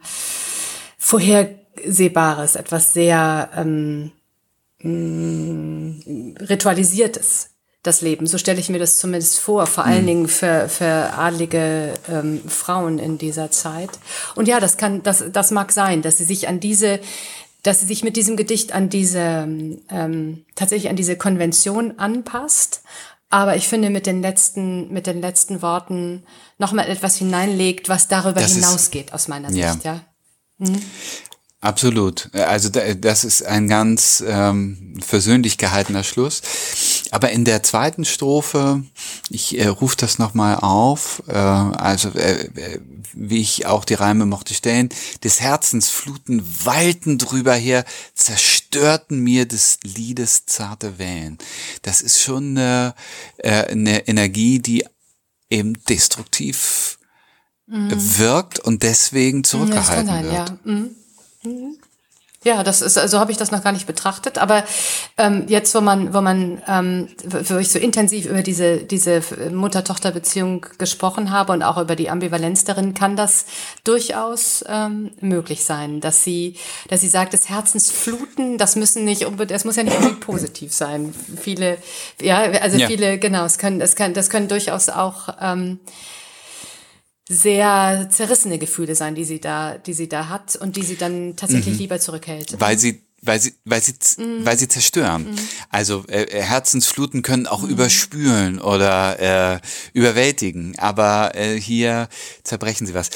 Vorhersehbares, 0.98 2.56
etwas 2.56 2.94
sehr 2.94 3.50
ähm, 3.56 4.12
mm, 4.80 6.36
Ritualisiertes 6.42 7.55
das 7.86 8.02
Leben. 8.02 8.28
So 8.28 8.38
stelle 8.38 8.60
ich 8.60 8.70
mir 8.70 8.80
das 8.80 8.98
zumindest 8.98 9.40
vor, 9.40 9.68
vor 9.68 9.86
allen 9.86 10.04
mhm. 10.04 10.08
Dingen 10.08 10.28
für, 10.28 10.70
für 10.70 11.14
adlige 11.18 11.94
ähm, 12.10 12.42
Frauen 12.48 13.00
in 13.00 13.18
dieser 13.18 13.52
Zeit. 13.52 13.92
Und 14.36 14.48
ja, 14.48 14.60
das 14.60 14.78
kann, 14.78 15.04
das, 15.04 15.24
das 15.32 15.52
mag 15.52 15.72
sein, 15.72 16.02
dass 16.02 16.18
sie 16.18 16.24
sich 16.24 16.48
an 16.48 16.60
diese, 16.60 17.00
dass 17.64 17.80
sie 17.80 17.86
sich 17.86 18.04
mit 18.04 18.18
diesem 18.18 18.38
Gedicht 18.38 18.74
an 18.74 18.90
diese, 18.90 19.48
ähm, 19.90 20.46
tatsächlich 20.56 20.90
an 20.90 20.96
diese 20.96 21.16
Konvention 21.16 22.00
anpasst. 22.00 22.82
Aber 23.30 23.56
ich 23.56 23.68
finde, 23.68 23.90
mit 23.90 24.06
den 24.06 24.22
letzten, 24.22 24.94
mit 24.94 25.08
den 25.08 25.20
letzten 25.20 25.62
Worten 25.62 26.24
nochmal 26.58 26.90
etwas 26.90 27.18
hineinlegt, 27.18 27.90
was 27.90 28.08
darüber 28.08 28.40
das 28.40 28.54
hinausgeht, 28.54 29.14
aus 29.14 29.28
meiner 29.28 29.50
Sicht, 29.50 29.64
ja. 29.64 29.78
ja. 29.84 30.02
Mhm. 30.60 30.82
Absolut. 31.66 32.30
Also 32.36 32.70
das 32.70 33.24
ist 33.24 33.44
ein 33.44 33.68
ganz 33.68 34.24
ähm, 34.28 35.00
versöhnlich 35.04 35.58
gehaltener 35.58 36.04
Schluss. 36.04 36.44
Aber 37.16 37.32
in 37.32 37.46
der 37.46 37.64
zweiten 37.64 38.04
Strophe, 38.04 38.84
ich 39.30 39.58
äh, 39.58 39.68
rufe 39.68 39.96
das 39.96 40.20
nochmal 40.20 40.58
auf, 40.58 41.24
äh, 41.30 41.32
also 41.32 42.10
äh, 42.10 42.48
äh, 42.48 42.82
wie 43.14 43.40
ich 43.40 43.68
auch 43.68 43.86
die 43.86 43.94
Reime 43.94 44.26
mochte 44.26 44.54
stellen, 44.54 44.90
des 45.24 45.40
Herzens 45.40 45.90
Fluten 45.90 46.44
weilten 46.66 47.18
drüber 47.18 47.54
her, 47.54 47.86
zerstörten 48.16 49.22
mir 49.22 49.46
des 49.46 49.80
Liedes 49.86 50.46
zarte 50.46 51.00
Wellen. 51.00 51.38
Das 51.84 52.02
ist 52.02 52.22
schon 52.22 52.58
eine, 52.58 52.96
äh, 53.38 53.64
eine 53.64 54.10
Energie, 54.10 54.60
die 54.60 54.86
eben 55.50 55.82
destruktiv 55.88 57.00
mhm. 57.66 57.94
wirkt 58.18 58.60
und 58.60 58.84
deswegen 58.84 59.46
zurückgehalten 59.46 60.08
sein, 60.08 60.24
wird. 60.26 60.34
Ja. 60.34 60.58
Mhm. 60.66 61.78
Ja, 62.46 62.62
das 62.62 62.84
ist, 62.84 62.96
also 62.96 63.20
habe 63.20 63.32
ich 63.32 63.38
das 63.38 63.50
noch 63.50 63.64
gar 63.64 63.72
nicht 63.72 63.88
betrachtet. 63.88 64.38
Aber 64.38 64.64
ähm, 65.18 65.46
jetzt, 65.48 65.74
wo 65.74 65.82
man, 65.82 66.14
wo 66.14 66.22
man, 66.22 66.62
ähm, 66.68 67.08
wo 67.24 67.56
ich 67.58 67.70
so 67.70 67.80
intensiv 67.80 68.28
über 68.28 68.44
diese 68.44 68.78
diese 68.78 69.22
Mutter-Tochter-Beziehung 69.52 70.64
gesprochen 70.78 71.32
habe 71.32 71.54
und 71.54 71.64
auch 71.64 71.80
über 71.80 71.96
die 71.96 72.08
Ambivalenz 72.08 72.64
darin, 72.64 72.94
kann 72.94 73.16
das 73.16 73.46
durchaus 73.84 74.64
ähm, 74.68 75.10
möglich 75.22 75.64
sein, 75.64 76.02
dass 76.02 76.24
sie, 76.24 76.56
dass 76.88 77.02
sie 77.02 77.08
sagt, 77.08 77.34
des 77.34 77.50
Herzens 77.50 77.90
fluten, 77.90 78.60
das 78.60 78.76
müssen 78.76 79.06
nicht 79.06 79.26
unbedingt, 79.26 79.52
das 79.56 79.66
muss 79.66 79.76
ja 79.76 79.84
nicht 79.84 79.98
unbedingt 79.98 80.20
positiv 80.20 80.72
sein. 80.72 81.16
Viele, 81.42 81.80
ja, 82.22 82.44
also 82.62 82.78
ja. 82.78 82.86
viele, 82.86 83.18
genau, 83.18 83.46
es 83.46 83.58
können, 83.58 83.82
es 83.82 83.96
kann, 83.96 84.14
das 84.14 84.30
können 84.30 84.48
durchaus 84.48 84.90
auch 84.90 85.30
ähm, 85.42 85.80
sehr 87.28 88.08
zerrissene 88.12 88.58
Gefühle 88.60 88.96
sein, 88.96 89.16
die 89.16 89.26
sie 89.26 89.40
da, 89.40 89.78
die 89.78 89.94
sie 89.94 90.08
da 90.08 90.30
hat 90.30 90.56
und 90.56 90.76
die 90.76 90.84
sie 90.84 90.96
dann 90.96 91.36
tatsächlich 91.36 91.76
mhm. 91.76 91.80
lieber 91.80 92.00
zurückhält. 92.00 92.60
Weil 92.60 92.78
sie 92.78 93.02
weil 93.26 93.42
sie, 93.42 93.56
weil 93.66 93.82
sie, 93.82 93.94
mhm. 94.18 94.46
weil 94.46 94.58
sie 94.58 94.68
zerstören. 94.68 95.32
Mhm. 95.32 95.36
Also 95.70 96.06
äh, 96.08 96.24
äh, 96.24 96.42
Herzensfluten 96.42 97.24
können 97.24 97.48
auch 97.48 97.64
mhm. 97.64 97.70
überspülen 97.70 98.62
oder 98.62 99.56
äh, 99.56 99.60
überwältigen, 99.94 100.78
aber 100.78 101.36
äh, 101.36 101.60
hier 101.60 102.08
zerbrechen 102.44 102.86
sie 102.86 102.94
was. 102.94 103.10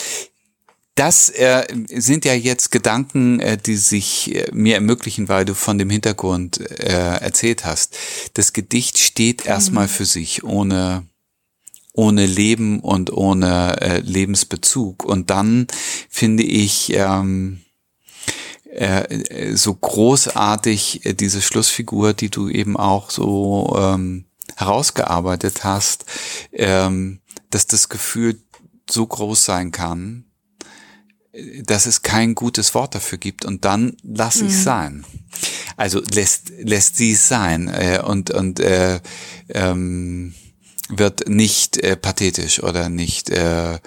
Das 0.96 1.30
äh, 1.30 1.66
sind 1.94 2.26
ja 2.26 2.34
jetzt 2.34 2.72
Gedanken, 2.72 3.40
äh, 3.40 3.58
die 3.58 3.78
sich 3.78 4.36
äh, 4.36 4.50
mir 4.52 4.76
ermöglichen, 4.76 5.30
weil 5.30 5.46
du 5.46 5.54
von 5.54 5.78
dem 5.78 5.90
Hintergrund 5.90 6.60
äh, 6.60 7.20
erzählt 7.20 7.64
hast. 7.64 7.98
Das 8.34 8.52
Gedicht 8.52 8.98
steht 8.98 9.46
erstmal 9.46 9.86
mhm. 9.86 9.92
für 9.92 10.06
sich, 10.06 10.44
ohne 10.44 11.06
ohne 11.94 12.26
Leben 12.26 12.80
und 12.80 13.12
ohne 13.12 13.82
äh, 13.82 14.00
Lebensbezug. 14.00 15.04
Und 15.04 15.30
dann 15.30 15.68
finde 16.10 16.44
ich 16.44 16.94
ähm, 16.94 17.62
äh, 18.70 19.56
so 19.56 19.74
großartig 19.74 21.06
äh, 21.06 21.14
diese 21.14 21.42
Schlussfigur, 21.42 22.14
die 22.14 22.30
du 22.30 22.50
eben 22.50 22.78
auch 22.78 23.10
so 23.10 23.76
ähm, 23.78 24.26
herausgearbeitet 24.56 25.64
hast, 25.64 26.06
ähm, 26.52 27.20
dass 27.50 27.68
das 27.68 27.90
Gefühl 27.90 28.40
so 28.90 29.06
groß 29.06 29.46
sein 29.46 29.72
kann, 29.72 30.26
dass 31.64 31.86
es 31.86 32.02
kein 32.02 32.36
gutes 32.36 32.74
Wort 32.74 32.96
dafür 32.96 33.18
gibt 33.18 33.46
und 33.46 33.66
dann 33.66 33.98
lass 34.04 34.42
mhm. 34.42 34.48
ich 34.48 34.58
sein. 34.58 35.06
Also 35.78 36.02
lässt 36.14 36.52
lässt 36.60 36.98
sie 36.98 37.14
es 37.14 37.28
sein 37.28 37.68
äh, 37.68 38.02
und 38.04 38.32
und 38.32 38.60
äh, 38.60 39.00
ähm, 39.50 40.34
wird 40.90 41.30
nicht 41.30 41.78
äh, 41.78 41.96
pathetisch 41.96 42.62
oder 42.62 42.90
nicht 42.90 43.30
äh, 43.30 43.80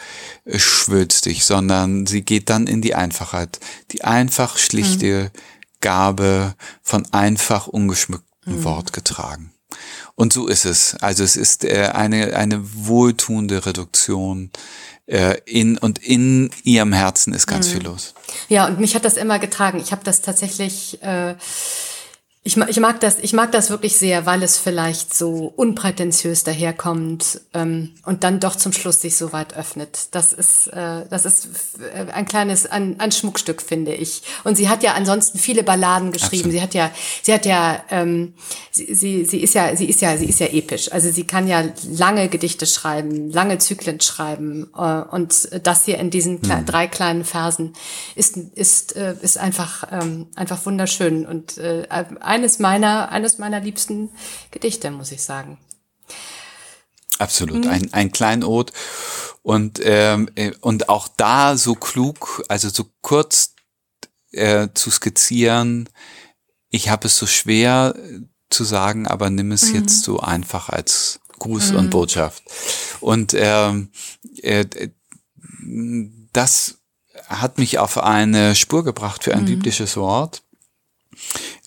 schwülstig, 0.46 1.44
sondern 1.44 2.06
sie 2.06 2.22
geht 2.22 2.48
dann 2.48 2.66
in 2.66 2.80
die 2.80 2.94
Einfachheit. 2.94 3.58
Die 3.90 4.04
einfach 4.04 4.56
schlichte 4.56 5.30
mhm. 5.34 5.38
Gabe 5.80 6.54
von 6.82 7.06
einfach 7.12 7.66
ungeschmücktem 7.66 8.58
mhm. 8.58 8.64
Wort 8.64 8.92
getragen. 8.92 9.52
Und 10.14 10.32
so 10.32 10.46
ist 10.46 10.64
es. 10.64 10.96
Also 11.00 11.24
es 11.24 11.36
ist 11.36 11.64
äh, 11.64 11.90
eine, 11.92 12.36
eine 12.36 12.60
wohltuende 12.86 13.66
Reduktion 13.66 14.50
äh, 15.06 15.38
in 15.46 15.78
und 15.78 15.98
in 15.98 16.50
ihrem 16.62 16.92
Herzen 16.92 17.34
ist 17.34 17.46
ganz 17.46 17.68
mhm. 17.68 17.72
viel 17.72 17.82
los. 17.82 18.14
Ja, 18.48 18.66
und 18.66 18.78
mich 18.78 18.94
hat 18.94 19.04
das 19.04 19.16
immer 19.16 19.38
getragen. 19.38 19.80
Ich 19.80 19.92
habe 19.92 20.04
das 20.04 20.20
tatsächlich 20.20 21.02
äh, 21.02 21.34
Ich, 22.44 22.56
ich, 22.56 22.80
mag 22.80 22.98
das, 22.98 23.18
ich 23.20 23.34
mag 23.34 23.52
das 23.52 23.70
wirklich 23.70 23.96
sehr, 23.96 24.26
weil 24.26 24.42
es 24.42 24.58
vielleicht 24.58 25.14
so 25.14 25.52
unprätentiös 25.54 26.42
daherkommt 26.42 27.40
ähm, 27.54 27.94
und 28.04 28.24
dann 28.24 28.40
doch 28.40 28.56
zum 28.56 28.72
Schluss 28.72 29.00
sich 29.00 29.16
so 29.16 29.32
weit 29.32 29.56
öffnet. 29.56 30.08
Das 30.10 30.32
ist, 30.32 30.66
äh, 30.66 31.06
das 31.08 31.24
ist 31.24 31.48
äh, 31.94 32.10
ein 32.10 32.26
kleines, 32.26 32.66
ein, 32.66 32.98
ein 32.98 33.12
Schmuckstück, 33.12 33.62
finde 33.62 33.94
ich. 33.94 34.22
Und 34.42 34.56
sie 34.56 34.68
hat 34.68 34.82
ja 34.82 34.94
ansonsten 34.94 35.38
viele 35.38 35.62
Balladen 35.62 36.10
geschrieben. 36.10 36.50
Absolut. 36.50 36.52
Sie 36.52 36.62
hat 36.62 36.74
ja, 36.74 36.90
sie 37.22 37.32
hat 37.32 37.46
ja, 37.46 37.84
ähm, 37.90 38.34
sie, 38.72 38.92
sie, 38.92 39.24
sie 39.24 39.38
ist 39.40 39.54
ja, 39.54 39.76
sie 39.76 39.88
ist 39.88 40.00
ja, 40.00 40.16
sie 40.16 40.26
ist 40.26 40.40
ja 40.40 40.46
episch. 40.48 40.90
Also 40.90 41.12
sie 41.12 41.24
kann 41.24 41.46
ja 41.46 41.62
lange 41.88 42.28
Gedichte 42.28 42.66
schreiben, 42.66 43.30
lange 43.30 43.58
Zyklen 43.58 44.00
schreiben. 44.00 44.68
Äh, 44.76 44.80
und 44.80 45.48
das 45.64 45.84
hier 45.84 45.98
in 46.00 46.10
diesen 46.10 46.42
hm. 46.42 46.66
drei 46.66 46.88
kleinen 46.88 47.24
Versen 47.24 47.74
ist, 48.16 48.36
ist, 48.36 48.96
äh, 48.96 49.14
ist 49.22 49.38
einfach, 49.38 49.84
ähm, 49.92 50.26
einfach 50.34 50.66
wunderschön 50.66 51.24
und 51.24 51.56
äh, 51.58 51.86
eines 52.32 52.58
meiner, 52.58 53.10
eines 53.10 53.36
meiner 53.36 53.60
liebsten 53.60 54.08
Gedichte, 54.50 54.90
muss 54.90 55.12
ich 55.12 55.22
sagen. 55.22 55.58
Absolut, 57.18 57.66
mhm. 57.66 57.70
ein, 57.70 57.92
ein 57.92 58.10
Kleinod 58.10 58.72
und, 59.42 59.80
ähm, 59.84 60.30
äh, 60.34 60.52
und 60.62 60.88
auch 60.88 61.08
da 61.08 61.58
so 61.58 61.74
klug, 61.74 62.42
also 62.48 62.70
so 62.70 62.86
kurz 63.02 63.54
äh, 64.32 64.68
zu 64.72 64.90
skizzieren, 64.90 65.90
ich 66.70 66.88
habe 66.88 67.06
es 67.06 67.18
so 67.18 67.26
schwer 67.26 67.94
zu 68.48 68.64
sagen, 68.64 69.06
aber 69.06 69.28
nimm 69.28 69.52
es 69.52 69.68
mhm. 69.68 69.74
jetzt 69.74 70.02
so 70.02 70.20
einfach 70.20 70.70
als 70.70 71.20
Gruß 71.38 71.72
mhm. 71.72 71.76
und 71.76 71.90
Botschaft. 71.90 72.42
Und 73.00 73.34
ähm, 73.36 73.90
äh, 74.40 74.64
das 76.32 76.78
hat 77.26 77.58
mich 77.58 77.78
auf 77.78 77.98
eine 77.98 78.54
Spur 78.54 78.84
gebracht 78.84 79.24
für 79.24 79.34
ein 79.34 79.42
mhm. 79.42 79.46
biblisches 79.46 79.98
Wort 79.98 80.42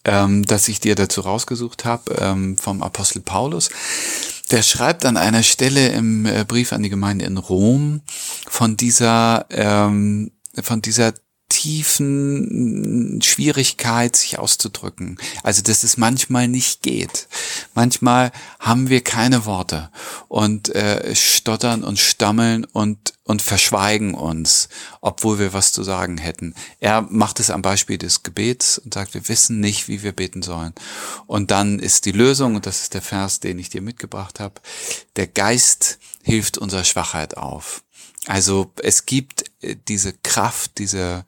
ähm, 0.06 0.46
das 0.46 0.68
ich 0.68 0.80
dir 0.80 0.96
dazu 0.96 1.22
rausgesucht 1.22 1.84
habe, 1.84 2.16
ähm, 2.20 2.58
vom 2.58 2.82
Apostel 2.82 3.22
Paulus. 3.22 3.70
Der 4.52 4.62
schreibt 4.62 5.06
an 5.06 5.18
einer 5.18 5.44
Stelle 5.44 5.90
im 5.90 6.26
äh, 6.26 6.46
Brief 6.48 6.72
an 6.72 6.84
die 6.84 6.90
Gemeinde 6.90 7.26
in 7.26 7.38
Rom 7.38 8.02
von 8.48 8.78
dieser, 8.78 9.48
ähm, 9.50 10.32
von 10.62 10.82
dieser 10.82 11.14
tiefen 11.50 13.20
Schwierigkeit, 13.24 14.16
sich 14.16 14.40
auszudrücken. 14.40 15.18
Also, 15.44 15.62
dass 15.62 15.84
es 15.84 15.98
manchmal 15.98 16.48
nicht 16.48 16.82
geht. 16.84 17.28
Manchmal 17.74 18.32
haben 18.60 18.90
wir 18.90 19.02
keine 19.02 19.46
Worte 19.46 19.90
und 20.28 20.70
äh, 20.76 21.16
stottern 21.16 21.84
und 21.84 22.00
stammeln 22.00 22.66
und 22.66 23.15
und 23.26 23.42
verschweigen 23.42 24.14
uns, 24.14 24.70
obwohl 25.02 25.40
wir 25.40 25.52
was 25.52 25.74
zu 25.74 25.84
sagen 25.84 26.18
hätten. 26.18 26.54
Er 26.80 27.02
macht 27.02 27.40
es 27.40 27.50
am 27.50 27.64
Beispiel 27.64 27.98
des 27.98 28.24
Gebets 28.24 28.78
und 28.78 28.94
sagt, 28.94 29.16
wir 29.16 29.28
wissen 29.28 29.60
nicht, 29.60 29.88
wie 29.88 30.04
wir 30.04 30.12
beten 30.12 30.44
sollen. 30.44 30.74
Und 31.26 31.52
dann 31.52 31.80
ist 31.80 32.06
die 32.06 32.12
Lösung, 32.12 32.56
und 32.56 32.68
das 32.68 32.84
ist 32.84 32.94
der 32.94 33.02
Vers, 33.02 33.40
den 33.40 33.58
ich 33.58 33.70
dir 33.70 33.82
mitgebracht 33.82 34.40
habe, 34.40 34.62
der 35.16 35.28
Geist 35.28 35.98
hilft 36.24 36.60
unserer 36.60 36.84
Schwachheit 36.84 37.36
auf. 37.36 37.84
Also 38.28 38.72
es 38.82 39.06
gibt 39.06 39.46
äh, 39.62 39.76
diese 39.88 40.14
Kraft, 40.14 40.78
diese, 40.78 41.26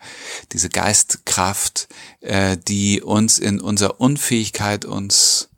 diese 0.52 0.70
Geistkraft, 0.70 1.88
äh, 2.22 2.58
die 2.58 3.02
uns 3.02 3.40
in 3.40 3.60
unserer 3.60 4.00
Unfähigkeit, 4.00 4.86
uns 4.86 5.50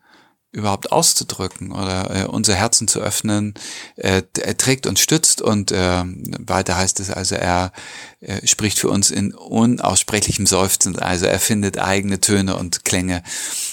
überhaupt 0.51 0.91
auszudrücken 0.91 1.71
oder 1.71 2.23
äh, 2.23 2.25
unser 2.25 2.55
Herzen 2.55 2.87
zu 2.87 2.99
öffnen, 2.99 3.53
äh, 3.95 4.23
er 4.39 4.57
trägt 4.57 4.87
und 4.87 4.97
stützt 4.97 5.41
und 5.41 5.71
äh, 5.71 6.03
weiter 6.39 6.75
heißt 6.75 6.99
es 6.99 7.11
also, 7.11 7.35
er 7.35 7.71
äh, 8.19 8.45
spricht 8.47 8.79
für 8.79 8.89
uns 8.89 9.11
in 9.11 9.33
unaussprechlichem 9.33 10.47
Seufzen, 10.47 10.97
also 10.97 11.27
er 11.27 11.39
findet 11.39 11.77
eigene 11.77 12.19
Töne 12.19 12.55
und 12.55 12.83
Klänge, 12.83 13.23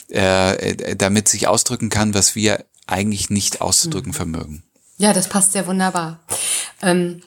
äh, 0.08 0.96
damit 0.96 1.28
sich 1.28 1.48
ausdrücken 1.48 1.88
kann, 1.88 2.12
was 2.12 2.34
wir 2.34 2.64
eigentlich 2.86 3.30
nicht 3.30 3.62
auszudrücken 3.62 4.10
mhm. 4.10 4.16
vermögen. 4.16 4.62
Ja, 4.98 5.12
das 5.12 5.28
passt 5.28 5.52
sehr 5.52 5.66
wunderbar. 5.66 6.20
Ähm, 6.82 7.22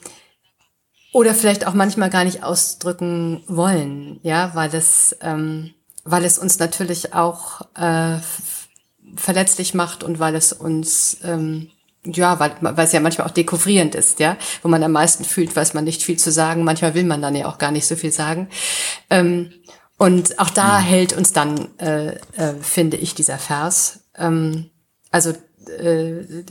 oder 1.12 1.34
vielleicht 1.34 1.66
auch 1.66 1.74
manchmal 1.74 2.12
gar 2.12 2.24
nicht 2.24 2.44
ausdrücken 2.44 3.44
wollen, 3.48 4.20
ja, 4.22 4.52
weil 4.54 4.74
es, 4.76 5.16
ähm, 5.22 5.74
weil 6.04 6.24
es 6.24 6.38
uns 6.38 6.60
natürlich 6.60 7.14
auch 7.14 7.62
äh, 7.76 8.20
verletzlich 9.15 9.74
macht 9.74 10.04
und 10.04 10.19
weil 10.19 10.36
es 10.36 10.54
uns 10.54 11.17
ähm, 11.24 11.69
ja, 12.06 12.39
weil, 12.39 12.56
weil 12.62 12.86
es 12.86 12.93
ja 12.93 13.02
manchmal 13.02 13.28
auch 13.28 13.34
dekouvrierend 13.34 13.93
ist, 13.93 14.19
ja, 14.19 14.38
wo 14.62 14.69
man 14.69 14.84
am 14.84 14.93
meisten 14.93 15.26
fühlt, 15.26 15.56
weiß 15.56 15.74
man 15.74 15.84
nicht 15.84 16.02
viel 16.02 16.17
zu 16.17 16.32
sagen. 16.32 16.63
Manchmal 16.63 16.93
will 16.93 17.04
man 17.04 17.22
dann 17.22 17.36
ja 17.36 17.48
auch 17.48 17.58
gar 17.58 17.72
nicht 17.72 17.86
so 17.86 17.95
viel 17.95 18.12
sagen. 18.12 18.48
Ähm, 19.10 19.52
und 19.98 20.39
auch 20.39 20.50
da 20.50 20.80
mhm. 20.80 20.84
hält 20.84 21.13
uns 21.13 21.34
dann, 21.34 21.78
äh, 21.78 22.15
äh, 22.38 22.56
finde 22.62 22.98
ich, 22.98 23.15
dieser 23.15 23.38
Vers. 23.38 24.06
Ähm, 24.17 24.69
also 25.12 25.32
äh, 25.78 26.45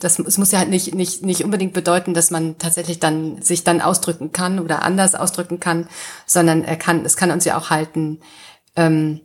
das 0.00 0.18
es 0.18 0.36
muss 0.36 0.52
ja 0.52 0.58
halt 0.58 0.68
nicht, 0.68 0.94
nicht, 0.94 1.24
nicht 1.24 1.44
unbedingt 1.44 1.72
bedeuten, 1.72 2.12
dass 2.12 2.30
man 2.32 2.58
tatsächlich 2.58 2.98
dann 2.98 3.40
sich 3.40 3.62
dann 3.62 3.80
ausdrücken 3.80 4.32
kann 4.32 4.58
oder 4.58 4.82
anders 4.82 5.14
ausdrücken 5.14 5.60
kann, 5.60 5.88
sondern 6.26 6.64
er 6.64 6.76
kann, 6.76 7.04
es 7.04 7.16
kann 7.16 7.30
uns 7.30 7.44
ja 7.44 7.56
auch 7.56 7.70
halten, 7.70 8.20
ähm, 8.74 9.20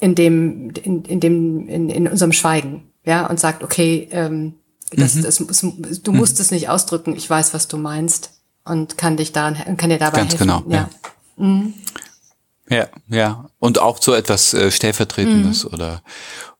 in 0.00 0.14
dem, 0.14 0.70
in, 0.70 1.04
in 1.04 1.20
dem, 1.20 1.68
in, 1.68 1.88
in 1.88 2.08
unserem 2.08 2.32
Schweigen, 2.32 2.90
ja, 3.04 3.26
und 3.26 3.40
sagt, 3.40 3.62
okay, 3.62 4.08
ähm, 4.10 4.54
das, 4.92 5.14
mhm. 5.14 5.22
das, 5.22 5.44
das, 5.46 6.02
du 6.02 6.12
musst 6.12 6.38
mhm. 6.38 6.42
es 6.42 6.50
nicht 6.50 6.68
ausdrücken, 6.68 7.16
ich 7.16 7.28
weiß, 7.28 7.54
was 7.54 7.68
du 7.68 7.76
meinst 7.76 8.30
und 8.64 8.98
kann 8.98 9.16
dich 9.16 9.32
daran, 9.32 9.76
kann 9.76 9.90
dir 9.90 9.98
dabei 9.98 10.18
Ganz 10.18 10.32
helfen. 10.32 10.46
Genau, 10.46 10.62
ja. 10.68 10.88
Ja. 11.36 11.44
Mhm. 11.44 11.74
ja, 12.68 12.88
ja. 13.08 13.50
Und 13.58 13.78
auch 13.78 14.00
so 14.00 14.14
etwas 14.14 14.54
äh, 14.54 14.70
Stellvertretendes 14.70 15.64
mhm. 15.64 15.70
oder, 15.72 16.02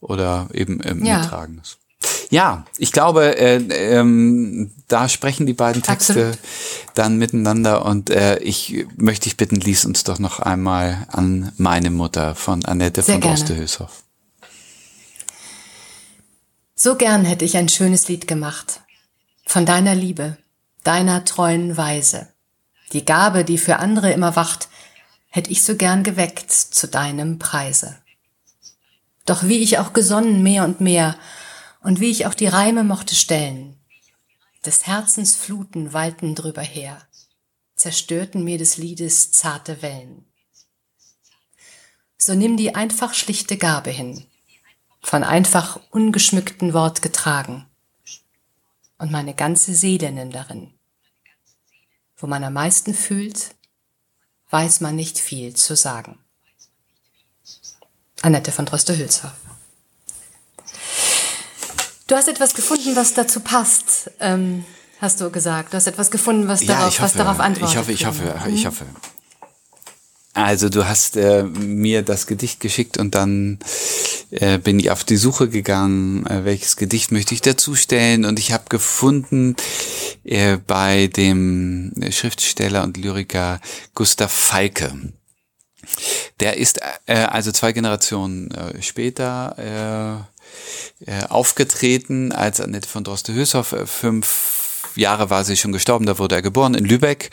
oder 0.01 0.49
eben 0.53 0.81
ähm, 0.85 1.05
ja. 1.05 1.19
Mittragendes. 1.19 1.79
Ja, 2.31 2.65
ich 2.77 2.93
glaube, 2.93 3.39
äh, 3.39 3.57
ähm, 3.57 4.73
da 4.89 5.09
sprechen 5.09 5.47
die 5.47 5.53
beiden 5.53 5.83
Texte 5.83 6.13
Absolut. 6.13 6.39
dann 6.95 7.19
miteinander 7.19 7.85
und 7.85 8.11
äh, 8.11 8.39
ich 8.39 8.87
möchte 8.97 9.25
dich 9.25 9.37
bitten, 9.37 9.57
lies 9.57 9.85
uns 9.85 10.05
doch 10.05 10.19
noch 10.19 10.41
einmal 10.41 11.07
an 11.11 11.53
meine 11.57 11.91
Mutter 11.91 12.35
von 12.35 12.65
Annette 12.65 13.03
Sehr 13.03 13.15
von 13.15 13.23
Droste-Hülshoff. 13.23 14.03
So 16.75 16.97
gern 16.97 17.25
hätte 17.25 17.45
ich 17.45 17.57
ein 17.57 17.69
schönes 17.69 18.09
Lied 18.09 18.29
gemacht. 18.29 18.81
Von 19.47 19.65
deiner 19.65 19.95
Liebe, 19.95 20.37
deiner 20.85 21.25
treuen 21.25 21.77
Weise. 21.77 22.29
Die 22.93 23.05
Gabe, 23.05 23.45
die 23.45 23.59
für 23.59 23.77
andere 23.79 24.13
immer 24.13 24.37
wacht, 24.37 24.69
hätte 25.29 25.51
ich 25.51 25.65
so 25.65 25.77
gern 25.77 26.03
geweckt 26.03 26.53
zu 26.53 26.87
deinem 26.87 27.39
Preise. 27.39 27.97
Doch 29.25 29.45
wie 29.45 29.59
ich 29.59 29.79
auch 29.79 29.93
gesonnen 29.93 30.43
mehr 30.43 30.65
und 30.65 30.81
mehr, 30.81 31.17
und 31.87 32.01
wie 32.01 32.11
ich 32.11 32.27
auch 32.27 32.35
die 32.35 32.49
Reime 32.49 32.83
mochte 32.83 33.15
stellen. 33.15 33.79
Des 34.65 34.89
Herzens 34.89 35.37
Fluten 35.37 35.93
wallten 35.93 36.35
drüber 36.35 36.63
her, 36.63 37.01
zerstörten 37.77 38.43
mir 38.43 38.59
des 38.59 38.77
Liedes 38.77 39.31
zarte 39.31 39.83
Wellen. 39.83 40.25
So 42.19 42.35
nimm 42.35 42.57
die 42.57 42.75
einfach 42.75 43.15
schlichte 43.15 43.57
Gabe 43.57 43.91
hin, 43.91 44.27
von 45.01 45.23
einfach 45.23 45.79
ungeschmückten 45.93 46.75
Wort 46.75 47.03
getragen, 47.03 47.67
und 48.99 49.13
meine 49.13 49.35
ganze 49.35 49.73
Seele 49.73 50.11
nimm 50.11 50.33
darin. 50.33 50.75
Wo 52.17 52.27
man 52.27 52.43
am 52.43 52.55
meisten 52.55 52.95
fühlt, 52.95 53.55
weiß 54.51 54.81
man 54.81 54.97
nicht 54.97 55.21
viel 55.21 55.55
zu 55.55 55.77
sagen. 55.77 56.19
Annette 58.23 58.51
von 58.51 58.67
Droste-Hülshoff 58.67 59.47
Du 62.07 62.15
hast 62.15 62.29
etwas 62.29 62.55
gefunden, 62.55 62.95
was 62.95 63.15
dazu 63.15 63.41
passt, 63.41 64.11
ähm, 64.21 64.65
hast 65.01 65.21
du 65.21 65.31
gesagt. 65.31 65.73
Du 65.73 65.77
hast 65.77 65.89
etwas 65.89 66.11
gefunden, 66.11 66.47
was, 66.47 66.63
ja, 66.63 66.69
darauf, 66.69 66.93
hoffe, 66.93 67.03
was 67.03 67.13
darauf 67.15 67.41
antwortet. 67.41 67.73
Ich 67.73 67.79
hoffe, 67.79 67.93
ich 67.93 68.07
hoffe, 68.07 68.35
ich 68.49 68.63
mhm. 68.63 68.69
hoffe. 68.69 68.87
Also 70.33 70.69
du 70.69 70.87
hast 70.87 71.17
äh, 71.17 71.45
mir 71.45 72.03
das 72.03 72.27
Gedicht 72.27 72.61
geschickt 72.61 72.99
und 72.99 73.15
dann 73.15 73.59
äh, 74.31 74.59
bin 74.59 74.79
ich 74.79 74.91
auf 74.91 75.03
die 75.03 75.17
Suche 75.17 75.49
gegangen, 75.49 76.27
äh, 76.27 76.45
welches 76.45 76.77
Gedicht 76.77 77.11
möchte 77.11 77.35
ich 77.35 77.41
dazustellen 77.41 78.27
und 78.27 78.39
ich 78.39 78.53
habe 78.53 78.65
gefunden 78.69 79.57
äh, 80.25 80.59
bei 80.59 81.07
dem 81.07 81.93
Schriftsteller 82.11 82.85
und 82.85 82.99
Lyriker 82.99 83.61
Gustav 83.95 84.31
Falke. 84.31 84.93
Der 86.41 86.57
ist 86.57 86.81
äh, 87.07 87.15
also 87.15 87.53
zwei 87.53 87.73
Generationen 87.73 88.51
äh, 88.51 88.83
später 88.83 90.27
äh, 91.05 91.11
äh, 91.11 91.27
aufgetreten 91.29 92.33
als 92.33 92.61
Annette 92.61 92.89
von 92.89 93.05
Droste-Hülshoff. 93.05 93.73
Äh, 93.73 93.87
fünf 93.87 94.93
Jahre 94.97 95.31
war 95.31 95.45
sie 95.45 95.57
schon 95.57 95.73
gestorben, 95.73 96.07
da 96.07 96.19
wurde 96.19 96.37
er 96.37 96.43
geboren 96.43 96.75
in 96.75 96.85
Lübeck 96.85 97.31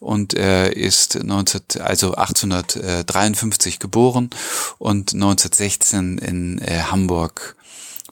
und 0.00 0.34
er 0.34 0.76
ist 0.76 1.22
19, 1.22 1.60
also 1.80 2.14
1853 2.14 3.78
geboren 3.78 4.30
und 4.78 5.12
1916 5.12 6.18
in 6.18 6.58
äh, 6.60 6.84
Hamburg 6.90 7.56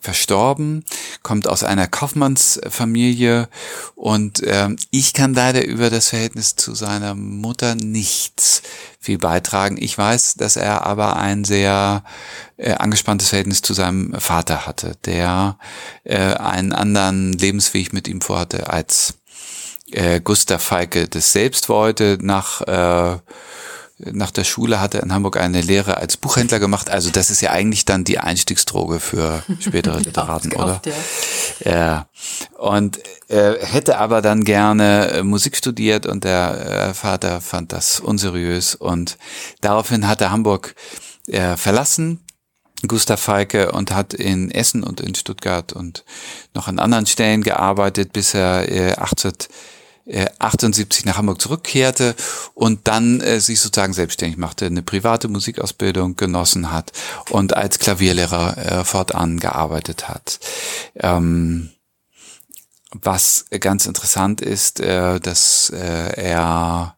verstorben, 0.00 0.84
kommt 1.22 1.46
aus 1.46 1.62
einer 1.62 1.86
Kaufmannsfamilie 1.86 3.48
und 3.94 4.42
ähm, 4.44 4.76
ich 4.90 5.12
kann 5.12 5.34
leider 5.34 5.64
über 5.64 5.90
das 5.90 6.08
Verhältnis 6.08 6.56
zu 6.56 6.74
seiner 6.74 7.14
Mutter 7.14 7.74
nichts 7.74 8.62
viel 8.98 9.18
beitragen. 9.18 9.76
Ich 9.78 9.96
weiß, 9.96 10.34
dass 10.34 10.56
er 10.56 10.86
aber 10.86 11.16
ein 11.16 11.44
sehr 11.44 12.02
äh, 12.56 12.72
angespanntes 12.72 13.28
Verhältnis 13.28 13.60
zu 13.60 13.74
seinem 13.74 14.18
Vater 14.18 14.66
hatte, 14.66 14.96
der 15.04 15.58
äh, 16.04 16.16
einen 16.16 16.72
anderen 16.72 17.34
Lebensweg 17.34 17.92
mit 17.92 18.08
ihm 18.08 18.22
vorhatte 18.22 18.70
als 18.70 19.14
äh, 19.92 20.20
Gustav 20.20 20.62
Falke 20.62 21.08
das 21.08 21.32
selbst 21.32 21.68
wollte 21.68 22.18
nach 22.20 22.62
äh, 22.62 23.18
nach 24.12 24.30
der 24.30 24.44
Schule 24.44 24.80
hat 24.80 24.94
er 24.94 25.02
in 25.02 25.12
Hamburg 25.12 25.36
eine 25.36 25.60
Lehre 25.60 25.96
als 25.96 26.16
Buchhändler 26.16 26.58
gemacht. 26.58 26.90
Also 26.90 27.10
das 27.10 27.30
ist 27.30 27.40
ja 27.40 27.50
eigentlich 27.50 27.84
dann 27.84 28.04
die 28.04 28.18
Einstiegsdroge 28.18 29.00
für 29.00 29.42
spätere 29.60 29.98
Literaten, 30.00 30.52
oder? 30.52 30.80
Ja. 31.64 31.70
ja. 31.70 32.08
Und 32.56 33.00
äh, 33.28 33.54
hätte 33.64 33.98
aber 33.98 34.22
dann 34.22 34.44
gerne 34.44 35.10
äh, 35.10 35.22
Musik 35.22 35.56
studiert 35.56 36.06
und 36.06 36.24
der 36.24 36.88
äh, 36.90 36.94
Vater 36.94 37.40
fand 37.40 37.72
das 37.72 38.00
unseriös 38.00 38.74
und 38.74 39.18
daraufhin 39.60 40.08
hat 40.08 40.20
er 40.20 40.30
Hamburg 40.30 40.74
äh, 41.26 41.56
verlassen. 41.56 42.24
Gustav 42.86 43.20
Falke 43.20 43.72
und 43.72 43.92
hat 43.92 44.14
in 44.14 44.50
Essen 44.50 44.82
und 44.82 45.02
in 45.02 45.14
Stuttgart 45.14 45.74
und 45.74 46.04
noch 46.54 46.66
an 46.66 46.78
anderen 46.78 47.04
Stellen 47.04 47.42
gearbeitet, 47.42 48.12
bis 48.12 48.32
er 48.32 48.70
äh, 48.70 48.94
18 48.94 49.32
78 50.38 51.04
nach 51.04 51.18
Hamburg 51.18 51.40
zurückkehrte 51.40 52.14
und 52.54 52.88
dann 52.88 53.20
äh, 53.20 53.40
sich 53.40 53.60
sozusagen 53.60 53.92
selbstständig 53.92 54.38
machte, 54.38 54.66
eine 54.66 54.82
private 54.82 55.28
Musikausbildung 55.28 56.16
genossen 56.16 56.72
hat 56.72 56.92
und 57.30 57.56
als 57.56 57.78
Klavierlehrer 57.78 58.56
äh, 58.58 58.84
fortan 58.84 59.38
gearbeitet 59.38 60.08
hat. 60.08 60.40
Ähm, 60.96 61.70
was 62.92 63.44
ganz 63.60 63.86
interessant 63.86 64.40
ist, 64.40 64.80
äh, 64.80 65.20
dass 65.20 65.70
äh, 65.70 66.20
er 66.20 66.96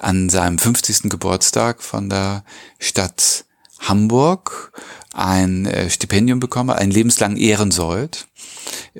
an 0.00 0.30
seinem 0.30 0.58
50. 0.58 1.10
Geburtstag 1.10 1.82
von 1.82 2.08
der 2.08 2.44
Stadt 2.78 3.44
Hamburg 3.80 4.72
ein 5.12 5.66
äh, 5.66 5.90
Stipendium 5.90 6.40
bekommen, 6.40 6.70
ein 6.70 6.90
lebenslang 6.90 7.36
Ehrensold 7.36 8.26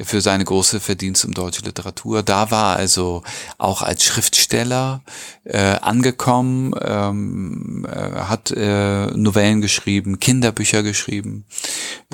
für 0.03 0.21
seine 0.21 0.45
große 0.45 0.81
Verdienste 0.81 1.27
um 1.27 1.35
deutsche 1.35 1.63
Literatur. 1.63 2.23
Da 2.23 2.51
war 2.51 2.77
also 2.77 3.23
auch 3.59 3.83
als 3.83 4.05
Schriftsteller 4.05 5.03
äh, 5.45 5.59
angekommen, 5.59 6.75
ähm, 6.81 7.87
äh, 7.91 7.97
hat 7.97 8.51
äh, 8.51 9.07
Novellen 9.07 9.61
geschrieben, 9.61 10.19
Kinderbücher 10.19 10.83
geschrieben 10.83 11.45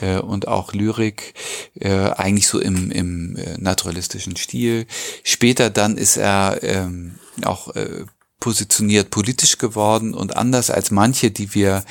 äh, 0.01 0.19
und 0.19 0.49
auch 0.49 0.73
Lyrik, 0.73 1.35
äh, 1.75 1.91
eigentlich 1.91 2.49
so 2.49 2.61
im, 2.61 2.91
im 2.91 3.37
äh, 3.37 3.57
naturalistischen 3.59 4.37
Stil. 4.37 4.87
Später 5.25 5.71
dann 5.71 5.97
ist 5.97 6.17
er 6.17 6.59
ähm, 6.63 7.19
auch 7.45 7.75
äh, 7.75 8.05
positioniert 8.43 9.11
politisch 9.11 9.59
geworden 9.59 10.15
und 10.15 10.37
anders 10.37 10.69
als 10.69 10.91
manche, 10.91 11.31
die 11.31 11.55
wir 11.55 11.85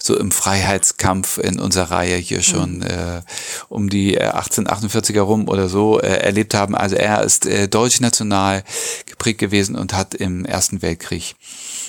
so 0.00 0.18
im 0.18 0.30
Freiheitskampf 0.30 1.36
in 1.36 1.60
unserer 1.60 1.90
Reihe 1.90 2.16
hier 2.16 2.42
schon 2.42 2.78
mhm. 2.78 2.82
äh, 2.84 3.22
um 3.68 3.90
die 3.90 4.18
1848er 4.18 5.16
äh, 5.16 5.18
rum 5.18 5.48
oder 5.48 5.68
so 5.68 6.00
äh, 6.00 6.06
erlebt 6.06 6.54
haben. 6.54 6.74
Also 6.74 6.96
er 6.96 7.22
ist 7.24 7.44
äh, 7.44 7.68
deutsch-national 7.68 8.64
geprägt 9.04 9.38
gewesen 9.38 9.76
und 9.76 9.92
hat 9.92 10.14
im 10.14 10.46
Ersten 10.46 10.80
Weltkrieg 10.80 11.36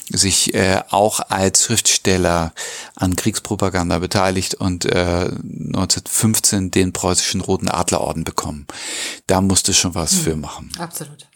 sich 0.10 0.54
äh, 0.54 0.82
auch 0.90 1.22
als 1.30 1.64
Schriftsteller 1.64 2.52
an 2.98 3.16
Kriegspropaganda 3.16 4.00
beteiligt 4.00 4.56
und 4.56 4.84
äh, 4.84 5.30
1915 5.30 6.72
den 6.72 6.92
preußischen 6.92 7.40
Roten 7.40 7.70
Adlerorden 7.70 8.26
bekommen. 8.26 8.68
Da 9.28 9.40
musste 9.40 9.74
schon 9.74 9.96
was 9.96 10.12
mhm. 10.12 10.18
für 10.18 10.36
machen. 10.36 10.72
Absolut. 10.78 11.29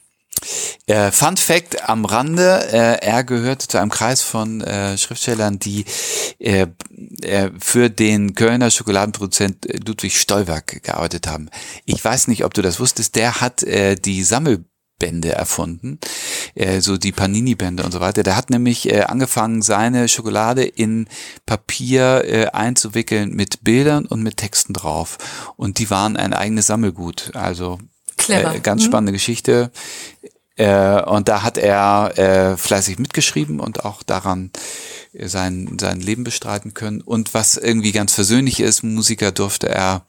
Äh, 0.86 1.12
Fun 1.12 1.38
Fact 1.38 1.88
am 1.88 2.06
Rande, 2.06 2.68
äh, 2.72 3.06
er 3.06 3.24
gehört 3.24 3.62
zu 3.62 3.78
einem 3.78 3.92
Kreis 3.92 4.22
von 4.22 4.62
äh, 4.62 4.98
Schriftstellern, 4.98 5.60
die 5.60 5.86
äh, 6.40 6.68
äh, 7.22 7.52
für 7.60 7.90
den 7.90 8.36
Kölner 8.36 8.70
Schokoladenproduzent 8.70 9.66
Ludwig 9.88 10.20
Stolberg 10.20 10.84
gearbeitet 10.84 11.28
haben. 11.28 11.50
Ich 11.86 12.04
weiß 12.04 12.28
nicht, 12.28 12.44
ob 12.44 12.54
du 12.54 12.62
das 12.62 12.80
wusstest, 12.80 13.16
der 13.16 13.40
hat 13.40 13.64
äh, 13.64 13.96
die 13.96 14.24
Sammelbände 14.24 15.32
erfunden, 15.32 16.00
äh, 16.56 16.82
so 16.82 16.98
die 16.98 17.14
Panini-Bände 17.14 17.84
und 17.84 17.92
so 17.92 18.02
weiter. 18.02 18.24
Der 18.24 18.36
hat 18.36 18.50
nämlich 18.50 18.92
äh, 18.92 19.04
angefangen, 19.04 19.62
seine 19.62 20.10
Schokolade 20.10 20.64
in 20.64 21.08
Papier 21.46 22.26
äh, 22.26 22.48
einzuwickeln 22.48 23.30
mit 23.30 23.64
Bildern 23.64 24.06
und 24.06 24.22
mit 24.22 24.38
Texten 24.38 24.74
drauf. 24.74 25.18
Und 25.56 25.80
die 25.80 25.90
waren 25.90 26.18
ein 26.18 26.34
eigenes 26.34 26.68
Sammelgut. 26.68 27.32
Also 27.36 27.80
Clever. 28.26 28.56
Äh, 28.56 28.60
ganz 28.60 28.84
mhm. 28.84 28.88
spannende 28.88 29.12
mhm. 29.12 29.16
Geschichte. 29.16 29.72
Äh, 30.56 31.02
und 31.02 31.30
da 31.30 31.42
hat 31.42 31.58
er 31.58 32.14
äh, 32.18 32.58
fleißig 32.58 33.00
mitgeschrieben 33.00 33.60
und 33.60 33.86
auch 33.86 34.04
daran 34.04 34.52
äh, 35.14 35.28
sein, 35.28 35.78
sein 35.82 36.00
Leben 36.00 36.24
bestreiten 36.24 36.76
können. 36.76 37.02
Und 37.02 37.34
was 37.34 37.58
irgendwie 37.58 37.92
ganz 37.92 38.14
versöhnlich 38.14 38.60
ist, 38.60 38.84
Musiker 38.84 39.32
durfte 39.32 39.70
er 39.70 40.06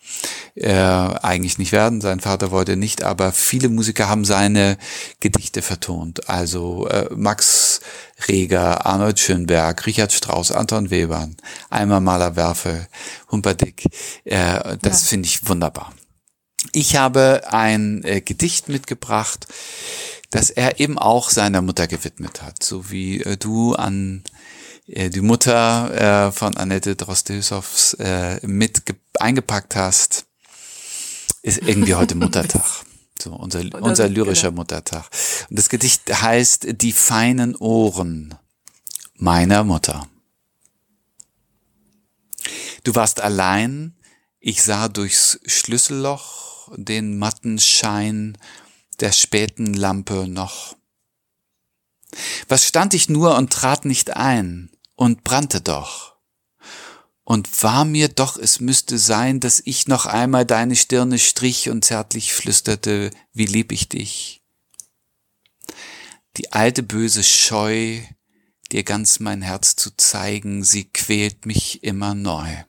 äh, 0.55 0.71
eigentlich 0.71 1.57
nicht 1.57 1.73
werden. 1.73 2.03
Sein 2.03 2.21
Vater 2.21 2.51
wollte 2.51 2.77
nicht, 2.77 3.03
aber 3.03 3.33
viele 3.33 3.71
Musiker 3.71 4.09
haben 4.11 4.27
seine 4.27 4.77
Gedichte 5.21 5.63
vertont. 5.63 6.29
Also 6.29 6.89
äh, 6.89 7.09
Max 7.15 7.81
Reger, 8.29 8.85
Arnold 8.85 9.19
Schönberg, 9.19 9.87
Richard 9.87 10.13
Strauss, 10.13 10.53
Anton 10.53 10.91
Webern, 10.91 11.37
Eimer 11.71 12.01
Maler 12.01 12.37
Werfe, 12.37 12.87
Humperdick. 13.31 13.87
Äh, 14.25 14.77
das 14.83 15.05
ja. 15.05 15.09
finde 15.09 15.27
ich 15.27 15.49
wunderbar. 15.49 15.95
Ich 16.73 16.97
habe 16.97 17.43
ein 17.51 18.03
äh, 18.05 18.21
Gedicht 18.21 18.69
mitgebracht, 18.69 19.47
das 20.31 20.51
er 20.51 20.81
eben 20.81 20.99
auch 20.99 21.31
seiner 21.31 21.63
Mutter 21.63 21.87
gewidmet 21.87 22.43
hat, 22.43 22.63
so 22.63 22.91
wie 22.91 23.21
äh, 23.21 23.37
du 23.37 23.75
an 23.75 24.25
äh, 24.87 25.11
die 25.11 25.21
Mutter 25.21 26.27
äh, 26.29 26.33
von 26.33 26.57
Annette 26.57 26.97
Drostehusovs 26.97 27.95
äh, 27.95 28.45
mit 28.47 28.83
eingepackt 29.19 29.77
hast, 29.77 30.27
ist 31.43 31.59
irgendwie 31.59 31.95
heute 31.95 32.15
Muttertag. 32.15 32.65
So, 33.23 33.33
unser, 33.33 33.61
unser 33.81 34.09
lyrischer. 34.09 34.51
Muttertag. 34.51 35.09
Und 35.49 35.57
das 35.57 35.69
Gedicht 35.69 36.21
heißt 36.21 36.83
Die 36.83 36.93
feinen 36.93 37.55
Ohren 37.55 38.35
meiner 39.15 39.63
Mutter. 39.63 40.09
Du 42.83 42.97
warst 42.97 43.21
allein, 43.21 43.97
ich 44.41 44.65
sah 44.65 44.89
durchs 44.89 45.39
Schlüsselloch 45.47 46.44
den 46.77 47.19
matten 47.19 47.59
Schein 47.59 48.39
der 49.01 49.13
späten 49.13 49.75
Lampe 49.75 50.29
noch. 50.29 50.77
Was 52.49 52.67
stand 52.67 52.95
ich 52.95 53.09
nur 53.09 53.37
und 53.37 53.53
trat 53.53 53.85
nicht 53.85 54.17
ein 54.17 54.71
und 54.97 55.25
brannte 55.25 55.61
doch. 55.61 56.15
Und 57.25 57.63
war 57.63 57.85
mir 57.85 58.09
doch, 58.09 58.37
es 58.37 58.61
müsste 58.61 58.99
sein, 58.99 59.41
dass 59.41 59.63
ich 59.65 59.89
noch 59.89 60.05
einmal 60.05 60.45
deine 60.45 60.77
Stirne 60.77 61.19
strich 61.19 61.71
und 61.71 61.85
zärtlich 61.85 62.35
flüsterte, 62.35 63.11
wie 63.33 63.47
lieb 63.47 63.73
ich 63.73 63.89
dich. 63.89 64.43
Die 66.37 66.53
alte 66.53 66.83
böse 66.83 67.25
Scheu, 67.25 68.01
dir 68.73 68.83
ganz 68.83 69.21
mein 69.21 69.41
Herz 69.41 69.75
zu 69.75 69.97
zeigen, 69.97 70.65
sie 70.65 70.85
quält 70.85 71.47
mich 71.47 71.83
immer 71.83 72.15
neu. 72.15 72.65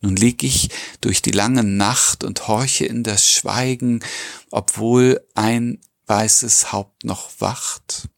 Nun 0.00 0.16
lieg 0.16 0.42
ich 0.42 0.70
durch 1.00 1.22
die 1.22 1.32
lange 1.32 1.64
Nacht 1.64 2.24
und 2.24 2.48
horche 2.48 2.86
in 2.86 3.02
das 3.02 3.28
Schweigen, 3.28 4.00
obwohl 4.50 5.20
ein 5.34 5.80
weißes 6.06 6.72
Haupt 6.72 7.04
noch 7.04 7.30
wacht. 7.38 8.08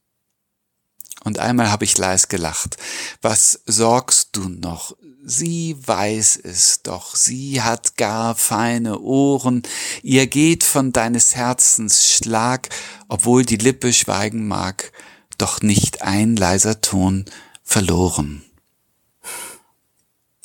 Und 1.23 1.39
einmal 1.39 1.69
habe 1.69 1.83
ich 1.83 1.97
leis 1.97 2.29
gelacht. 2.29 2.77
Was 3.21 3.61
sorgst 3.65 4.29
du 4.33 4.47
noch? 4.47 4.95
Sie 5.23 5.75
weiß 5.85 6.39
es 6.43 6.81
doch, 6.81 7.15
sie 7.15 7.61
hat 7.61 7.97
gar 7.97 8.35
feine 8.35 8.99
Ohren, 8.99 9.63
ihr 10.01 10.27
geht 10.27 10.63
von 10.63 10.93
deines 10.93 11.35
Herzens 11.35 12.13
Schlag, 12.13 12.69
obwohl 13.09 13.45
die 13.45 13.57
Lippe 13.57 13.91
schweigen 13.91 14.47
mag, 14.47 14.91
doch 15.37 15.61
nicht 15.61 16.01
ein 16.01 16.35
leiser 16.37 16.79
Ton 16.81 17.25
verloren. 17.63 18.48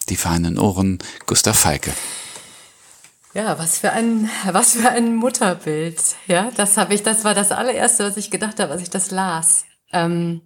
Die 0.06 0.16
feinen 0.16 0.58
Ohren, 0.58 0.98
Gustav 1.26 1.58
Falke. 1.58 1.92
Ja, 3.34 3.58
was 3.58 3.78
für 3.78 3.90
ein, 3.90 4.30
was 4.50 4.74
für 4.74 4.90
ein 4.90 5.16
Mutterbild. 5.16 6.00
Ja, 6.26 6.50
das 6.56 6.76
habe 6.76 6.94
ich, 6.94 7.02
das 7.02 7.24
war 7.24 7.34
das 7.34 7.50
allererste, 7.50 8.04
was 8.04 8.16
ich 8.16 8.30
gedacht 8.30 8.60
habe, 8.60 8.72
als 8.72 8.82
ich 8.82 8.90
das 8.90 9.10
las. 9.10 9.64
Ähm, 9.92 10.42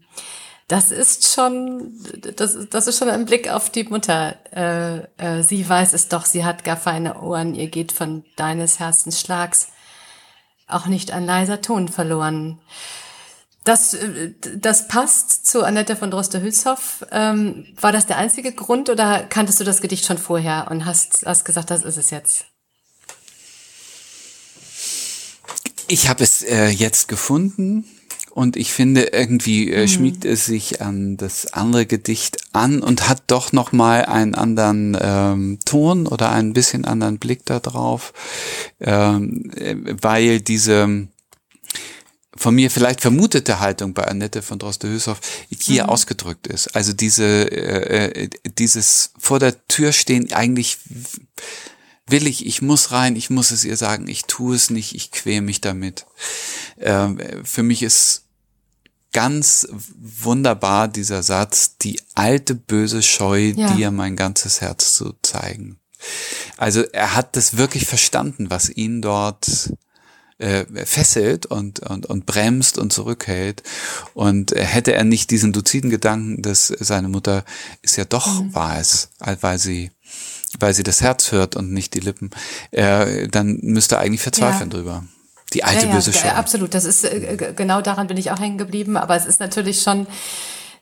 das 0.69 0.91
ist 0.91 1.33
schon, 1.33 1.93
das, 2.37 2.57
das 2.69 2.87
ist 2.87 2.99
schon 2.99 3.09
ein 3.09 3.25
Blick 3.25 3.51
auf 3.51 3.71
die 3.71 3.85
Mutter. 3.85 4.37
Äh, 4.53 4.99
äh, 5.17 5.43
sie 5.43 5.67
weiß 5.67 5.93
es 5.95 6.09
doch, 6.09 6.25
sie 6.25 6.45
hat 6.45 6.65
gar 6.65 6.77
feine 6.77 7.21
Ohren, 7.21 7.55
ihr 7.55 7.69
geht 7.69 7.93
von 7.93 8.25
deines 8.37 8.79
Herzens 8.79 9.21
Schlags 9.21 9.69
auch 10.67 10.87
nicht 10.87 11.13
ein 11.13 11.25
leiser 11.25 11.61
Ton 11.61 11.89
verloren. 11.89 12.59
Das, 13.69 13.95
äh, 13.95 14.33
das 14.57 14.89
passt 14.89 15.47
zu 15.47 15.63
Annette 15.63 15.95
von 15.95 16.11
Droste-Hülshoff. 16.11 17.07
Ähm, 17.13 17.67
war 17.81 17.93
das 17.93 18.07
der 18.07 18.17
einzige 18.17 18.53
Grund 18.53 18.89
oder 18.89 19.25
kanntest 19.25 19.61
du 19.61 19.65
das 19.65 19.81
Gedicht 19.83 20.07
schon 20.07 20.19
vorher 20.19 20.69
und 20.71 20.87
hast, 20.87 21.25
hast 21.27 21.45
gesagt, 21.45 21.71
das 21.71 21.85
ist 21.85 21.99
es 21.99 22.11
jetzt? 22.11 22.47
Ich 25.87 26.09
habe 26.09 26.23
es 26.25 26.43
äh, 26.43 26.69
jetzt 26.69 27.09
gefunden 27.09 27.85
und 28.31 28.57
ich 28.57 28.73
finde 28.73 29.05
irgendwie 29.13 29.71
äh, 29.71 29.83
mhm. 29.83 29.89
schmiegt 29.89 30.25
es 30.25 30.47
sich 30.47 30.81
an 30.81 31.17
das 31.17 31.53
andere 31.53 31.87
Gedicht 31.87 32.37
an 32.53 32.83
und 32.83 33.09
hat 33.09 33.23
doch 33.27 33.53
noch 33.53 33.73
mal 33.73 34.05
einen 34.05 34.35
anderen 34.35 34.97
ähm, 35.01 35.59
Ton 35.65 36.07
oder 36.07 36.31
einen 36.31 36.53
bisschen 36.53 36.85
anderen 36.85 37.19
Blick 37.19 37.45
darauf, 37.47 38.13
ähm, 38.81 39.51
äh, 39.57 39.77
weil 40.01 40.41
diese 40.41 41.09
von 42.39 42.55
mir 42.55 42.71
vielleicht 42.71 43.01
vermutete 43.01 43.61
Haltung 43.61 43.95
bei 43.95 44.05
Annette 44.05 44.43
von 44.43 44.59
Droste-Hülshoff 44.59 45.21
hier 45.51 45.85
mhm. 45.85 45.89
ausgedrückt 45.91 46.47
ist. 46.47 46.75
Also 46.77 46.93
diese, 46.93 47.25
äh, 47.25 48.25
äh, 48.25 48.31
dieses 48.59 49.13
vor 49.19 49.39
der 49.39 49.67
Tür 49.67 49.93
stehen 49.93 50.33
eigentlich 50.33 50.79
will 52.07 52.27
ich, 52.27 52.47
ich 52.47 52.63
muss 52.63 52.91
rein, 52.91 53.17
ich 53.17 53.29
muss 53.29 53.51
es 53.51 53.65
ihr 53.65 53.77
sagen, 53.77 54.09
ich 54.09 54.25
tue 54.25 54.57
es 54.57 54.71
nicht, 54.71 54.95
ich 54.95 55.11
quäle 55.11 55.43
mich 55.43 55.61
damit. 55.61 56.07
Ähm, 56.79 57.21
für 57.45 57.63
mich 57.63 57.83
ist 57.83 58.25
ganz 59.13 59.69
wunderbar 59.71 60.89
dieser 60.89 61.23
Satz, 61.23 61.77
die 61.79 62.01
alte 62.15 62.55
böse 62.55 63.03
Scheu, 63.03 63.53
ja. 63.57 63.75
dir 63.75 63.91
mein 63.91 64.17
ganzes 64.17 64.61
Herz 64.61 64.95
zu 64.95 65.15
zeigen. 65.23 65.79
Also 66.57 66.83
er 66.83 67.15
hat 67.15 67.37
das 67.37 67.57
wirklich 67.57 67.87
verstanden, 67.87 68.51
was 68.51 68.71
ihn 68.71 69.03
dort 69.03 69.73
äh, 70.39 70.65
fesselt 70.85 71.47
und, 71.47 71.81
und, 71.81 72.07
und 72.07 72.27
bremst 72.27 72.79
und 72.79 72.93
zurückhält. 72.93 73.63
Und 74.15 74.53
äh, 74.53 74.65
hätte 74.65 74.93
er 74.93 75.05
nicht 75.05 75.31
diesen 75.31 75.53
luziden 75.53 75.91
Gedanken, 75.91 76.43
dass 76.43 76.69
seine 76.69 77.09
Mutter 77.09 77.45
ist 77.83 77.97
ja 77.97 78.05
doch 78.05 78.41
mhm. 78.41 78.55
weiß, 78.55 79.11
weil 79.41 79.59
sie 79.59 79.91
weil 80.59 80.73
sie 80.73 80.83
das 80.83 81.03
Herz 81.03 81.31
hört 81.31 81.57
und 81.57 81.73
nicht 81.73 81.93
die 81.93 82.01
Lippen, 82.01 82.31
äh, 82.71 83.29
dann 83.29 83.59
müsste 83.63 83.97
er 83.97 84.01
eigentlich 84.01 84.23
verzweifeln 84.23 84.71
ja. 84.71 84.77
drüber. 84.77 85.05
Die 85.53 85.65
alte 85.65 85.83
ja, 85.83 85.89
ja, 85.89 85.95
böse 85.95 86.13
Show. 86.13 86.29
Absolut, 86.29 86.75
das 86.75 86.85
ist 86.85 87.05
äh, 87.05 87.53
genau 87.57 87.81
daran 87.81 88.07
bin 88.07 88.17
ich 88.17 88.31
auch 88.31 88.41
hängen 88.41 88.59
geblieben, 88.59 88.97
aber 88.97 89.17
es 89.17 89.27
ist 89.27 89.41
natürlich 89.41 89.83
schon 89.83 90.07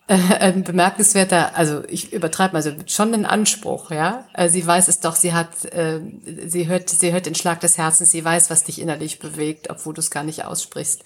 ein 0.08 0.62
bemerkenswerter, 0.62 1.56
also 1.56 1.82
ich 1.88 2.12
übertreibe 2.12 2.52
mal, 2.52 2.58
also 2.58 2.72
schon 2.86 3.12
ein 3.12 3.26
Anspruch, 3.26 3.90
ja. 3.90 4.24
Also 4.32 4.52
sie 4.52 4.66
weiß 4.66 4.86
es 4.86 5.00
doch, 5.00 5.16
sie 5.16 5.32
hat, 5.32 5.64
äh, 5.66 6.00
sie 6.46 6.68
hört, 6.68 6.88
sie 6.90 7.12
hört 7.12 7.26
den 7.26 7.34
Schlag 7.34 7.60
des 7.60 7.76
Herzens, 7.76 8.12
sie 8.12 8.24
weiß, 8.24 8.48
was 8.50 8.62
dich 8.62 8.80
innerlich 8.80 9.18
bewegt, 9.18 9.68
obwohl 9.68 9.94
du 9.94 10.00
es 10.00 10.12
gar 10.12 10.22
nicht 10.22 10.44
aussprichst. 10.44 11.02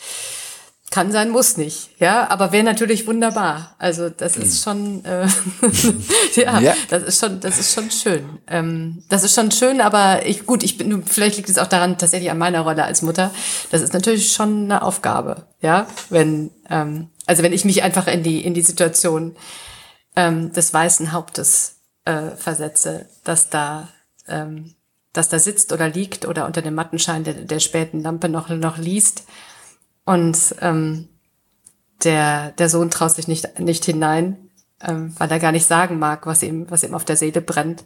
Kann 0.90 1.12
sein, 1.12 1.30
muss 1.30 1.56
nicht, 1.56 1.90
ja, 2.00 2.28
aber 2.30 2.50
wäre 2.50 2.64
natürlich 2.64 3.06
wunderbar. 3.06 3.76
Also 3.78 4.10
das 4.10 4.36
ist 4.36 4.64
schon, 4.64 5.04
äh, 5.04 5.24
ja, 6.34 6.58
ja, 6.58 6.74
das 6.88 7.04
ist 7.04 7.20
schon, 7.20 7.38
das 7.38 7.60
ist 7.60 7.72
schon 7.72 7.92
schön. 7.92 8.40
Ähm, 8.48 9.04
das 9.08 9.22
ist 9.22 9.36
schon 9.36 9.52
schön, 9.52 9.80
aber 9.80 10.26
ich, 10.26 10.46
gut, 10.46 10.64
ich 10.64 10.78
bin, 10.78 11.04
vielleicht 11.04 11.36
liegt 11.36 11.48
es 11.48 11.58
auch 11.58 11.68
daran 11.68 11.96
tatsächlich 11.96 12.32
an 12.32 12.38
meiner 12.38 12.62
Rolle 12.62 12.82
als 12.82 13.02
Mutter. 13.02 13.30
Das 13.70 13.82
ist 13.82 13.92
natürlich 13.92 14.32
schon 14.32 14.64
eine 14.64 14.82
Aufgabe, 14.82 15.46
ja, 15.60 15.86
wenn, 16.08 16.50
ähm, 16.68 17.10
also 17.24 17.44
wenn 17.44 17.52
ich 17.52 17.64
mich 17.64 17.84
einfach 17.84 18.08
in 18.08 18.24
die 18.24 18.44
in 18.44 18.54
die 18.54 18.62
Situation 18.62 19.36
ähm, 20.16 20.52
des 20.52 20.74
weißen 20.74 21.12
Hauptes 21.12 21.76
äh, 22.04 22.30
versetze, 22.36 23.08
dass 23.22 23.48
da 23.48 23.90
ähm, 24.26 24.74
dass 25.12 25.28
da 25.28 25.38
sitzt 25.38 25.72
oder 25.72 25.88
liegt 25.88 26.26
oder 26.26 26.46
unter 26.46 26.62
dem 26.62 26.74
Mattenschein 26.74 27.22
der, 27.22 27.34
der 27.34 27.60
späten 27.60 28.02
Lampe 28.02 28.28
noch 28.28 28.48
noch 28.48 28.76
liest 28.76 29.22
und 30.04 30.36
ähm, 30.60 31.08
der, 32.04 32.52
der 32.52 32.68
Sohn 32.68 32.90
traut 32.90 33.14
sich 33.14 33.28
nicht, 33.28 33.58
nicht 33.58 33.84
hinein, 33.84 34.50
ähm, 34.80 35.14
weil 35.18 35.30
er 35.30 35.38
gar 35.38 35.52
nicht 35.52 35.66
sagen 35.66 35.98
mag, 35.98 36.26
was 36.26 36.42
ihm, 36.42 36.70
was 36.70 36.82
ihm 36.82 36.94
auf 36.94 37.04
der 37.04 37.16
Seele 37.16 37.40
brennt. 37.40 37.84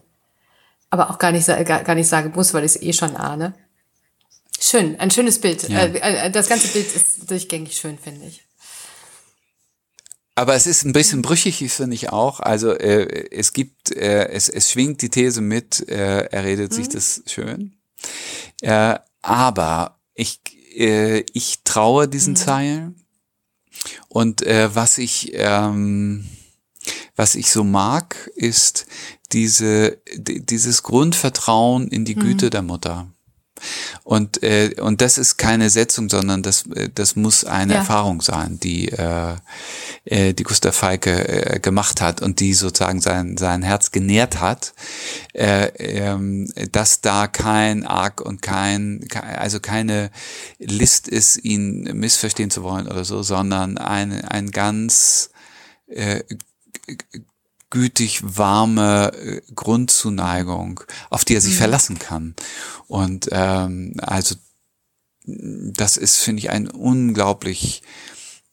Aber 0.90 1.10
auch 1.10 1.18
gar 1.18 1.32
nicht, 1.32 1.46
gar, 1.46 1.82
gar 1.82 1.94
nicht 1.94 2.08
sagen 2.08 2.32
muss, 2.34 2.54
weil 2.54 2.64
ich 2.64 2.76
es 2.76 2.82
eh 2.82 2.92
schon 2.92 3.16
ahne. 3.16 3.54
Schön, 4.60 4.98
ein 5.00 5.10
schönes 5.10 5.40
Bild. 5.40 5.68
Ja. 5.68 5.80
Äh, 5.80 6.26
äh, 6.26 6.30
das 6.30 6.48
ganze 6.48 6.68
Bild 6.68 6.94
ist 6.94 7.30
durchgängig 7.30 7.76
schön, 7.76 7.98
finde 7.98 8.26
ich. 8.26 8.42
Aber 10.36 10.54
es 10.54 10.66
ist 10.66 10.84
ein 10.84 10.92
bisschen 10.92 11.22
brüchig, 11.22 11.70
finde 11.70 11.94
ich 11.94 12.10
auch. 12.10 12.40
Also 12.40 12.72
äh, 12.72 13.28
es 13.30 13.52
gibt, 13.52 13.92
äh, 13.92 14.28
es, 14.28 14.48
es 14.48 14.70
schwingt 14.70 15.02
die 15.02 15.08
These 15.08 15.40
mit, 15.40 15.88
äh, 15.88 16.26
er 16.26 16.44
redet 16.44 16.72
mhm. 16.72 16.76
sich 16.76 16.88
das 16.88 17.22
schön. 17.26 17.76
Äh, 18.60 18.98
aber 19.22 20.00
ich 20.14 20.40
äh, 20.74 21.24
ich 21.32 21.62
traue 21.64 22.08
diesen 22.08 22.32
mhm. 22.34 22.38
Zeilen. 22.38 22.94
Und 24.08 24.42
äh, 24.42 24.74
was 24.74 24.98
ich 24.98 25.32
ähm, 25.34 26.26
was 27.16 27.34
ich 27.34 27.50
so 27.50 27.64
mag, 27.64 28.30
ist 28.34 28.86
diese 29.32 29.98
dieses 30.16 30.82
Grundvertrauen 30.82 31.88
in 31.88 32.04
die 32.04 32.14
Güte 32.14 32.46
mhm. 32.46 32.50
der 32.50 32.62
Mutter. 32.62 33.13
Und, 34.04 34.42
äh, 34.42 34.74
und 34.80 35.00
das 35.00 35.16
ist 35.16 35.38
keine 35.38 35.70
Setzung, 35.70 36.10
sondern 36.10 36.42
das, 36.42 36.66
äh, 36.66 36.90
das 36.94 37.16
muss 37.16 37.46
eine 37.46 37.72
ja. 37.72 37.78
Erfahrung 37.78 38.20
sein, 38.20 38.60
die, 38.60 38.90
äh, 38.90 39.36
äh, 40.04 40.34
die 40.34 40.42
Gustav 40.42 40.76
Feike 40.76 41.54
äh, 41.54 41.58
gemacht 41.58 42.02
hat 42.02 42.20
und 42.20 42.40
die 42.40 42.52
sozusagen 42.52 43.00
sein, 43.00 43.38
sein 43.38 43.62
Herz 43.62 43.92
genährt 43.92 44.40
hat, 44.40 44.74
äh, 45.32 45.68
ähm, 45.78 46.52
dass 46.70 47.00
da 47.00 47.26
kein 47.28 47.86
Arg 47.86 48.20
und 48.20 48.42
kein, 48.42 49.08
also 49.38 49.58
keine 49.58 50.10
List 50.58 51.08
ist, 51.08 51.42
ihn 51.42 51.84
missverstehen 51.94 52.50
zu 52.50 52.62
wollen 52.62 52.86
oder 52.86 53.06
so, 53.06 53.22
sondern 53.22 53.78
ein, 53.78 54.22
ein 54.22 54.50
ganz 54.50 55.30
äh, 55.86 56.22
gütig 57.70 58.20
warme 58.22 59.12
äh, 59.14 59.42
Grundzuneigung, 59.54 60.80
auf 61.10 61.24
die 61.24 61.34
er 61.34 61.40
sich 61.40 61.54
mhm. 61.54 61.58
verlassen 61.58 61.98
kann. 61.98 62.34
Und 62.86 63.28
ähm, 63.32 63.94
also 64.00 64.36
das 65.26 65.96
ist, 65.96 66.16
finde 66.16 66.40
ich, 66.40 66.50
ein 66.50 66.68
unglaublich 66.68 67.82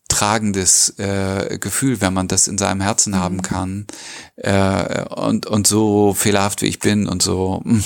tragendes 0.08 0.90
äh, 1.00 1.58
Gefühl, 1.60 2.02
wenn 2.02 2.14
man 2.14 2.28
das 2.28 2.48
in 2.48 2.58
seinem 2.58 2.82
Herzen 2.82 3.14
mhm. 3.14 3.18
haben 3.18 3.42
kann 3.42 3.88
äh, 4.36 5.04
und 5.06 5.46
und 5.46 5.68
so 5.68 6.14
fehlerhaft 6.14 6.62
wie 6.62 6.68
ich 6.68 6.80
bin 6.80 7.08
und 7.08 7.22
so 7.22 7.62
hm, 7.64 7.82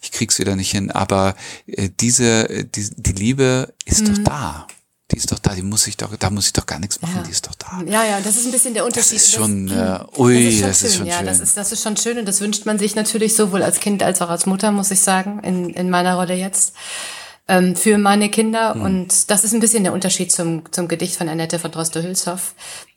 ich 0.00 0.10
krieg's 0.10 0.38
wieder 0.38 0.56
nicht 0.56 0.70
hin, 0.70 0.90
aber 0.90 1.36
äh, 1.66 1.90
diese 2.00 2.64
die, 2.64 2.90
die 2.96 3.12
Liebe 3.12 3.74
ist 3.84 4.08
mhm. 4.08 4.14
doch 4.14 4.24
da 4.24 4.66
die 5.12 5.18
ist 5.18 5.30
doch 5.30 5.38
da, 5.38 5.54
die 5.54 5.62
muss 5.62 5.86
ich 5.86 5.96
doch, 5.96 6.14
da 6.16 6.30
muss 6.30 6.46
ich 6.46 6.52
doch 6.52 6.66
gar 6.66 6.80
nichts 6.80 7.00
machen, 7.00 7.18
ja. 7.18 7.22
die 7.22 7.30
ist 7.30 7.46
doch 7.46 7.54
da. 7.54 7.80
Ja, 7.86 8.04
ja, 8.04 8.20
das 8.20 8.36
ist 8.36 8.46
ein 8.46 8.52
bisschen 8.52 8.74
der 8.74 8.84
Unterschied. 8.84 9.16
Das 9.16 9.26
ist 9.26 9.32
schon, 9.32 9.68
das, 9.68 10.00
äh, 10.00 10.20
ui, 10.20 10.44
das 10.44 10.52
ist 10.52 10.58
schon, 10.58 10.68
das 10.68 10.82
ist 10.82 10.96
schon 10.96 11.06
ja, 11.06 11.16
schön. 11.18 11.26
Das 11.26 11.40
ist, 11.40 11.56
das 11.56 11.72
ist 11.72 11.82
schon 11.82 11.96
schön 11.96 12.18
und 12.18 12.26
das 12.26 12.40
wünscht 12.40 12.66
man 12.66 12.78
sich 12.78 12.96
natürlich 12.96 13.36
sowohl 13.36 13.62
als 13.62 13.78
Kind 13.78 14.02
als 14.02 14.20
auch 14.20 14.30
als 14.30 14.46
Mutter, 14.46 14.72
muss 14.72 14.90
ich 14.90 15.00
sagen, 15.00 15.40
in, 15.44 15.70
in 15.70 15.90
meiner 15.90 16.16
Rolle 16.16 16.34
jetzt, 16.34 16.74
ähm, 17.46 17.76
für 17.76 17.98
meine 17.98 18.30
Kinder. 18.30 18.74
Hm. 18.74 18.82
Und 18.82 19.30
das 19.30 19.44
ist 19.44 19.54
ein 19.54 19.60
bisschen 19.60 19.84
der 19.84 19.92
Unterschied 19.92 20.32
zum, 20.32 20.70
zum 20.72 20.88
Gedicht 20.88 21.14
von 21.14 21.28
Annette 21.28 21.60
von 21.60 21.70
Droste-Hülshoff, 21.70 22.54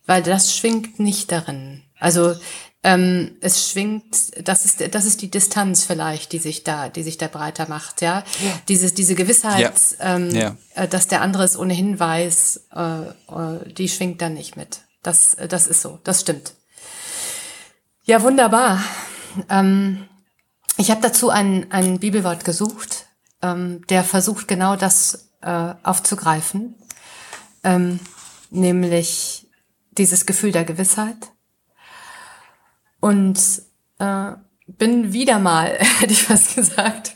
weil 0.08 0.24
das 0.24 0.56
schwingt 0.56 1.00
nicht 1.00 1.32
darin. 1.32 1.84
Also 2.00 2.34
ähm, 2.82 3.36
es 3.42 3.70
schwingt, 3.70 4.48
das 4.48 4.64
ist, 4.64 4.96
das 4.96 5.06
ist 5.06 5.22
die 5.22 5.30
Distanz 5.30 5.84
vielleicht, 5.84 6.32
die 6.32 6.40
sich 6.40 6.64
da, 6.64 6.88
die 6.88 7.04
sich 7.04 7.18
da 7.18 7.28
breiter 7.28 7.68
macht, 7.68 8.02
ja. 8.02 8.24
ja. 8.42 8.60
Diese, 8.70 8.92
diese 8.92 9.16
Gewissheit, 9.16 9.60
ja. 9.60 10.16
Ähm, 10.16 10.32
ja. 10.32 10.56
Äh, 10.76 10.88
dass 10.88 11.08
der 11.08 11.22
andere 11.22 11.44
es 11.44 11.58
ohnehin 11.58 12.00
weiß, 12.00 12.68
äh, 12.74 13.02
äh, 13.02 13.74
die 13.74 13.90
schwingt 13.90 14.22
dann 14.22 14.34
nicht 14.34 14.56
mit. 14.56 14.80
Das, 15.04 15.34
äh, 15.34 15.50
das 15.50 15.68
ist 15.68 15.82
so, 15.82 16.00
das 16.06 16.22
stimmt. 16.22 16.54
Ja, 18.06 18.22
wunderbar. 18.22 18.82
Ähm, 19.50 20.08
ich 20.78 20.90
habe 20.90 21.02
dazu 21.02 21.30
ein, 21.30 21.70
ein 21.72 22.00
Bibelwort 22.00 22.46
gesucht, 22.46 23.08
ähm, 23.42 23.86
der 23.90 24.06
versucht 24.06 24.48
genau 24.48 24.78
das 24.78 25.32
äh, 25.42 25.74
aufzugreifen, 25.84 26.76
ähm, 27.66 28.00
nämlich 28.50 29.48
dieses 29.92 30.26
Gefühl 30.26 30.54
der 30.54 30.64
Gewissheit 30.64 31.18
und 33.00 33.40
äh, 34.00 34.32
bin 34.68 35.14
wieder 35.14 35.40
mal, 35.40 35.78
hätte 36.00 36.14
ich 36.14 36.24
fast 36.24 36.56
gesagt. 36.56 37.14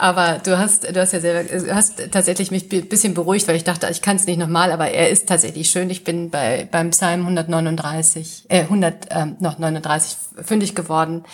Aber 0.00 0.38
du 0.38 0.56
hast, 0.56 0.84
du 0.84 1.00
hast 1.00 1.12
ja 1.12 1.18
selber, 1.18 1.42
du 1.42 1.74
hast 1.74 2.12
tatsächlich 2.12 2.52
mich 2.52 2.72
ein 2.72 2.88
bisschen 2.88 3.14
beruhigt, 3.14 3.48
weil 3.48 3.56
ich 3.56 3.64
dachte, 3.64 3.88
ich 3.90 4.00
kann 4.00 4.14
es 4.14 4.26
nicht 4.26 4.38
nochmal, 4.38 4.70
aber 4.70 4.90
er 4.90 5.10
ist 5.10 5.28
tatsächlich 5.28 5.68
schön. 5.70 5.90
Ich 5.90 6.04
bin 6.04 6.30
bei 6.30 6.68
beim 6.70 6.90
Psalm 6.90 7.22
139, 7.22 8.46
äh 8.48 8.60
100 8.60 9.06
ähm, 9.10 9.36
noch 9.40 9.58
39 9.58 10.16
fündig 10.44 10.76
geworden. 10.76 11.24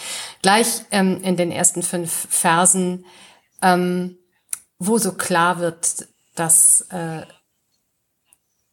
Gleich 0.40 0.82
ähm, 0.90 1.20
in 1.22 1.36
den 1.36 1.50
ersten 1.50 1.82
fünf 1.82 2.26
Versen, 2.30 3.04
ähm, 3.60 4.16
wo 4.78 4.96
so 4.96 5.12
klar 5.12 5.58
wird, 5.58 6.08
dass 6.34 6.80
äh, 6.90 7.26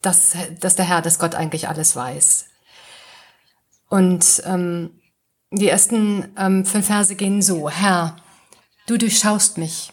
dass, 0.02 0.36
dass 0.60 0.76
der 0.76 0.86
Herr, 0.86 1.02
dass 1.02 1.20
Gott 1.20 1.36
eigentlich 1.36 1.68
alles 1.68 1.96
weiß. 1.96 2.46
Und 3.90 4.42
ähm, 4.46 5.01
die 5.52 5.68
ersten 5.68 6.32
ähm, 6.38 6.66
fünf 6.66 6.88
Verse 6.88 7.16
gehen 7.16 7.42
so. 7.42 7.70
Herr, 7.70 8.16
du 8.88 8.98
durchschaust 8.98 9.58
mich. 9.58 9.92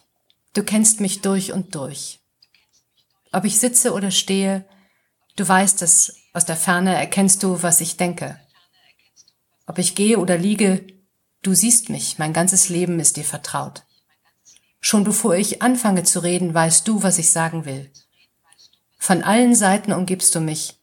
Du 0.55 0.63
kennst 0.63 1.01
mich 1.01 1.21
durch 1.21 1.53
und 1.53 1.75
durch. 1.75 2.21
Ob 3.33 3.45
ich 3.45 3.59
sitze 3.59 3.93
oder 3.93 4.11
stehe, 4.11 4.65
Du 5.39 5.47
weißt 5.47 5.83
es, 5.83 6.17
aus 6.33 6.47
der 6.47 6.57
Ferne 6.57 6.97
erkennst 6.97 7.45
du, 7.45 7.63
was 7.63 7.81
ich 7.81 7.97
denke. 7.97 8.41
Ob 9.69 9.79
ich 9.79 9.95
gehe 9.95 10.19
oder 10.19 10.37
liege, 10.37 10.85
du 11.43 11.55
siehst 11.55 11.91
mich, 11.91 12.19
mein 12.19 12.33
ganzes 12.33 12.69
Leben 12.69 12.99
ist 12.99 13.17
dir 13.17 13.23
vertraut. 13.23 13.85
Schon 14.81 15.05
bevor 15.05 15.37
ich 15.37 15.63
anfange 15.63 16.03
zu 16.03 16.25
reden, 16.25 16.55
weißt 16.55 16.89
du, 16.89 17.05
was 17.05 17.19
ich 17.19 17.31
sagen 17.31 17.67
will. 17.67 17.89
Von 18.99 19.23
allen 19.23 19.55
Seiten 19.55 19.93
umgibst 19.93 20.35
du 20.35 20.41
mich 20.41 20.75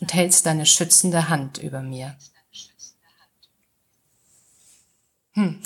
und 0.00 0.14
hältst 0.14 0.46
deine 0.46 0.66
schützende 0.66 1.28
Hand 1.28 1.58
über 1.58 1.82
mir. 1.82 2.16
Hm. 5.32 5.60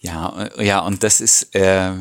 Ja, 0.00 0.48
ja, 0.60 0.80
und 0.80 1.02
das 1.02 1.20
ist, 1.20 1.54
äh, 1.54 1.92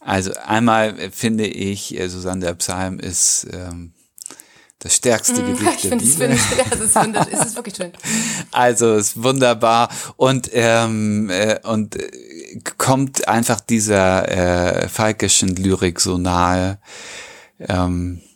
also 0.00 0.32
einmal 0.44 1.10
finde 1.10 1.46
ich, 1.46 1.98
äh, 1.98 2.08
Susanne 2.08 2.46
der 2.46 2.54
Psalm 2.54 2.98
ist 2.98 3.46
ähm, 3.52 3.92
das 4.78 4.94
stärkste 4.94 5.42
mm, 5.42 5.46
Gedicht 5.46 5.74
ich 5.84 5.90
der 5.90 5.96
Bibel. 5.96 6.30
Es, 6.30 6.50
ja, 6.56 6.64
es, 6.70 6.80
ist 6.80 6.96
es 7.32 7.46
ist 7.46 7.56
wirklich 7.56 7.76
schön. 7.76 7.92
Also 8.52 8.94
es 8.94 9.08
ist 9.08 9.22
wunderbar 9.22 9.88
und 10.16 10.50
ähm, 10.52 11.30
äh, 11.30 11.58
und 11.64 11.96
äh, 11.96 12.60
kommt 12.76 13.26
einfach 13.26 13.60
dieser 13.60 14.28
äh, 14.84 14.88
falkischen 14.88 15.56
Lyrik 15.56 16.00
so 16.00 16.16
nahe. 16.18 16.78
Ähm, 17.60 18.20
äh, 18.22 18.27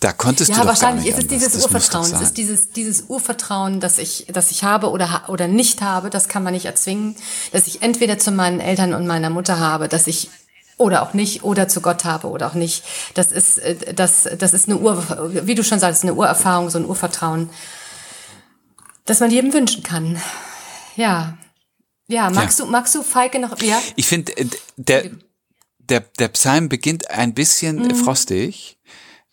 da 0.00 0.12
konntest 0.12 0.50
ja, 0.50 0.56
du 0.56 0.60
doch 0.62 0.68
wahrscheinlich 0.68 1.10
gar 1.10 1.18
nicht 1.18 1.30
ist 1.30 1.32
es 1.32 1.50
dieses 1.50 1.64
Urvertrauen. 1.64 2.12
Es 2.14 2.20
ist 2.20 2.36
dieses, 2.38 2.70
dieses 2.70 3.04
Urvertrauen, 3.08 3.80
das 3.80 3.98
ich, 3.98 4.26
das 4.32 4.50
ich 4.50 4.64
habe 4.64 4.90
oder, 4.90 5.24
oder 5.28 5.46
nicht 5.46 5.82
habe. 5.82 6.08
Das 6.08 6.28
kann 6.28 6.42
man 6.42 6.54
nicht 6.54 6.64
erzwingen. 6.64 7.16
Dass 7.52 7.66
ich 7.66 7.82
entweder 7.82 8.18
zu 8.18 8.30
meinen 8.30 8.60
Eltern 8.60 8.94
und 8.94 9.06
meiner 9.06 9.28
Mutter 9.28 9.58
habe, 9.58 9.88
dass 9.88 10.06
ich 10.06 10.30
oder 10.78 11.02
auch 11.02 11.12
nicht 11.12 11.44
oder 11.44 11.68
zu 11.68 11.82
Gott 11.82 12.04
habe 12.04 12.28
oder 12.28 12.46
auch 12.46 12.54
nicht. 12.54 12.82
Das 13.14 13.30
ist, 13.30 13.58
äh, 13.58 13.94
das, 13.94 14.26
das 14.38 14.54
ist 14.54 14.68
eine 14.68 14.78
Ur, 14.78 15.04
wie 15.46 15.54
du 15.54 15.62
schon 15.62 15.78
sagst, 15.78 16.02
eine 16.02 16.14
Urerfahrung, 16.14 16.70
so 16.70 16.78
ein 16.78 16.86
Urvertrauen, 16.86 17.50
das 19.04 19.20
man 19.20 19.30
jedem 19.30 19.52
wünschen 19.52 19.82
kann. 19.82 20.20
Ja. 20.96 21.36
Ja, 22.08 22.30
magst 22.30 22.58
ja. 22.58 22.64
du, 22.64 22.70
magst 22.70 22.94
du 22.94 23.02
Feige 23.02 23.38
noch, 23.38 23.60
ja? 23.60 23.80
Ich 23.96 24.06
finde, 24.06 24.36
äh, 24.36 24.46
der, 24.76 25.10
der, 25.78 26.00
der 26.00 26.28
Psalm 26.28 26.70
beginnt 26.70 27.10
ein 27.10 27.34
bisschen 27.34 27.76
mhm. 27.76 27.94
frostig 27.94 28.78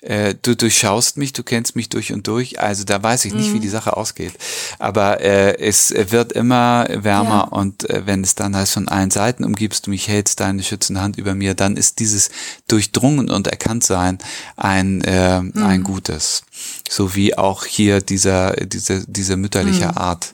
äh, 0.01 0.35
du 0.41 0.55
durchschaust 0.55 1.17
mich, 1.17 1.33
du 1.33 1.43
kennst 1.43 1.75
mich 1.75 1.89
durch 1.89 2.13
und 2.13 2.25
durch. 2.27 2.59
Also 2.59 2.85
da 2.85 3.03
weiß 3.03 3.25
ich 3.25 3.33
nicht, 3.33 3.49
mhm. 3.49 3.55
wie 3.55 3.59
die 3.59 3.69
Sache 3.69 3.97
ausgeht. 3.97 4.33
Aber 4.79 5.19
äh, 5.19 5.57
es 5.59 5.93
wird 5.93 6.31
immer 6.31 6.87
wärmer 6.89 7.49
ja. 7.51 7.57
und 7.57 7.89
äh, 7.89 8.05
wenn 8.05 8.23
es 8.23 8.35
dann 8.35 8.55
heißt, 8.55 8.73
von 8.73 8.87
allen 8.87 9.11
Seiten 9.11 9.43
umgibst 9.43 9.87
du 9.87 9.89
mich, 9.89 10.07
hältst 10.07 10.39
deine 10.39 10.63
schützende 10.63 11.01
Hand 11.01 11.17
über 11.17 11.35
mir, 11.35 11.53
dann 11.53 11.75
ist 11.75 11.99
dieses 11.99 12.29
Durchdrungen 12.67 13.29
und 13.29 13.47
Erkanntsein 13.47 14.19
ein, 14.55 15.01
äh, 15.01 15.41
mhm. 15.41 15.63
ein 15.63 15.83
Gutes. 15.83 16.43
So 16.89 17.15
wie 17.15 17.37
auch 17.37 17.65
hier 17.65 17.99
dieser, 18.01 18.53
diese, 18.53 19.03
diese 19.05 19.35
mütterliche 19.35 19.89
mhm. 19.89 19.97
Art 19.97 20.33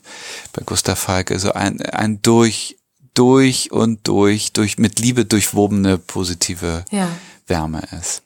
bei 0.52 0.62
Gustav 0.64 0.98
Falke, 0.98 1.38
so 1.40 1.52
ein, 1.52 1.82
ein 1.82 2.22
durch, 2.22 2.76
durch 3.14 3.72
und 3.72 4.06
durch, 4.06 4.52
durch 4.52 4.78
mit 4.78 5.00
Liebe 5.00 5.24
durchwobene 5.24 5.98
positive 5.98 6.84
ja. 6.92 7.08
Wärme 7.48 7.82
ist. 8.00 8.22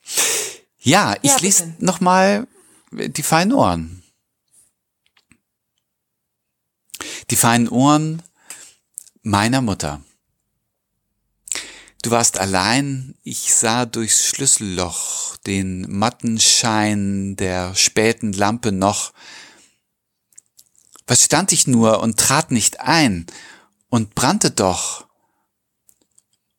Ja, 0.81 1.14
ich 1.23 1.31
ja, 1.31 1.38
lese 1.38 1.75
nochmal 1.79 2.47
die 2.90 3.23
feinen 3.23 3.53
Ohren. 3.53 4.03
Die 7.31 7.37
feinen 7.37 7.69
Ohren 7.69 8.23
meiner 9.23 9.61
Mutter. 9.61 10.03
Du 12.03 12.11
warst 12.11 12.38
allein, 12.38 13.14
ich 13.23 13.55
sah 13.55 13.85
durchs 13.85 14.27
Schlüsselloch 14.27 15.37
den 15.47 15.90
matten 15.90 16.40
Schein 16.40 17.37
der 17.37 17.75
späten 17.75 18.33
Lampe 18.33 18.73
noch. 18.73 19.12
Was 21.07 21.25
stand 21.25 21.53
ich 21.53 21.66
nur 21.66 22.01
und 22.01 22.19
trat 22.19 22.51
nicht 22.51 22.81
ein 22.81 23.27
und 23.90 24.14
brannte 24.14 24.51
doch 24.51 25.10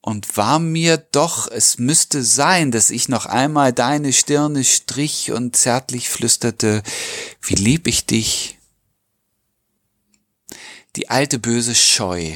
und 0.01 0.35
war 0.35 0.59
mir 0.59 0.97
doch, 0.97 1.47
es 1.49 1.77
müsste 1.77 2.23
sein, 2.23 2.71
dass 2.71 2.89
ich 2.89 3.07
noch 3.07 3.27
einmal 3.27 3.71
deine 3.71 4.13
Stirne 4.13 4.63
strich 4.63 5.31
und 5.31 5.55
zärtlich 5.55 6.09
flüsterte, 6.09 6.81
wie 7.41 7.55
lieb 7.55 7.87
ich 7.87 8.07
dich. 8.07 8.57
Die 10.95 11.09
alte 11.09 11.37
böse 11.37 11.75
Scheu, 11.75 12.33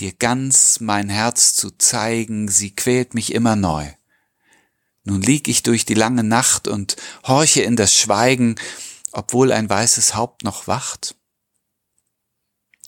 dir 0.00 0.12
ganz 0.12 0.80
mein 0.80 1.08
Herz 1.08 1.54
zu 1.54 1.70
zeigen, 1.70 2.48
sie 2.48 2.74
quält 2.74 3.14
mich 3.14 3.32
immer 3.32 3.54
neu. 3.54 3.88
Nun 5.04 5.22
lieg 5.22 5.46
ich 5.46 5.62
durch 5.62 5.84
die 5.84 5.94
lange 5.94 6.24
Nacht 6.24 6.66
und 6.66 6.96
horche 7.24 7.62
in 7.62 7.76
das 7.76 7.94
Schweigen, 7.94 8.56
obwohl 9.12 9.52
ein 9.52 9.70
weißes 9.70 10.16
Haupt 10.16 10.42
noch 10.42 10.66
wacht. 10.66 11.14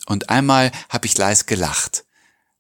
Und 0.06 0.28
einmal 0.28 0.72
hab 0.88 1.04
ich 1.04 1.16
leis 1.16 1.46
gelacht 1.46 2.04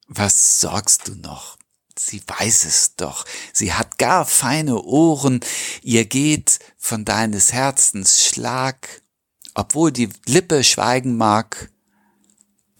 was 0.08 0.60
sorgst 0.60 1.06
du 1.08 1.14
noch? 1.14 1.56
Sie 1.96 2.22
weiß 2.26 2.64
es 2.64 2.96
doch. 2.96 3.24
Sie 3.52 3.72
hat 3.72 3.98
gar 3.98 4.24
feine 4.24 4.82
Ohren. 4.82 5.40
Ihr 5.82 6.04
geht 6.04 6.58
von 6.76 7.04
deines 7.04 7.52
Herzens 7.52 8.24
Schlag, 8.24 9.02
obwohl 9.54 9.92
die 9.92 10.08
Lippe 10.26 10.64
schweigen 10.64 11.16
mag, 11.16 11.70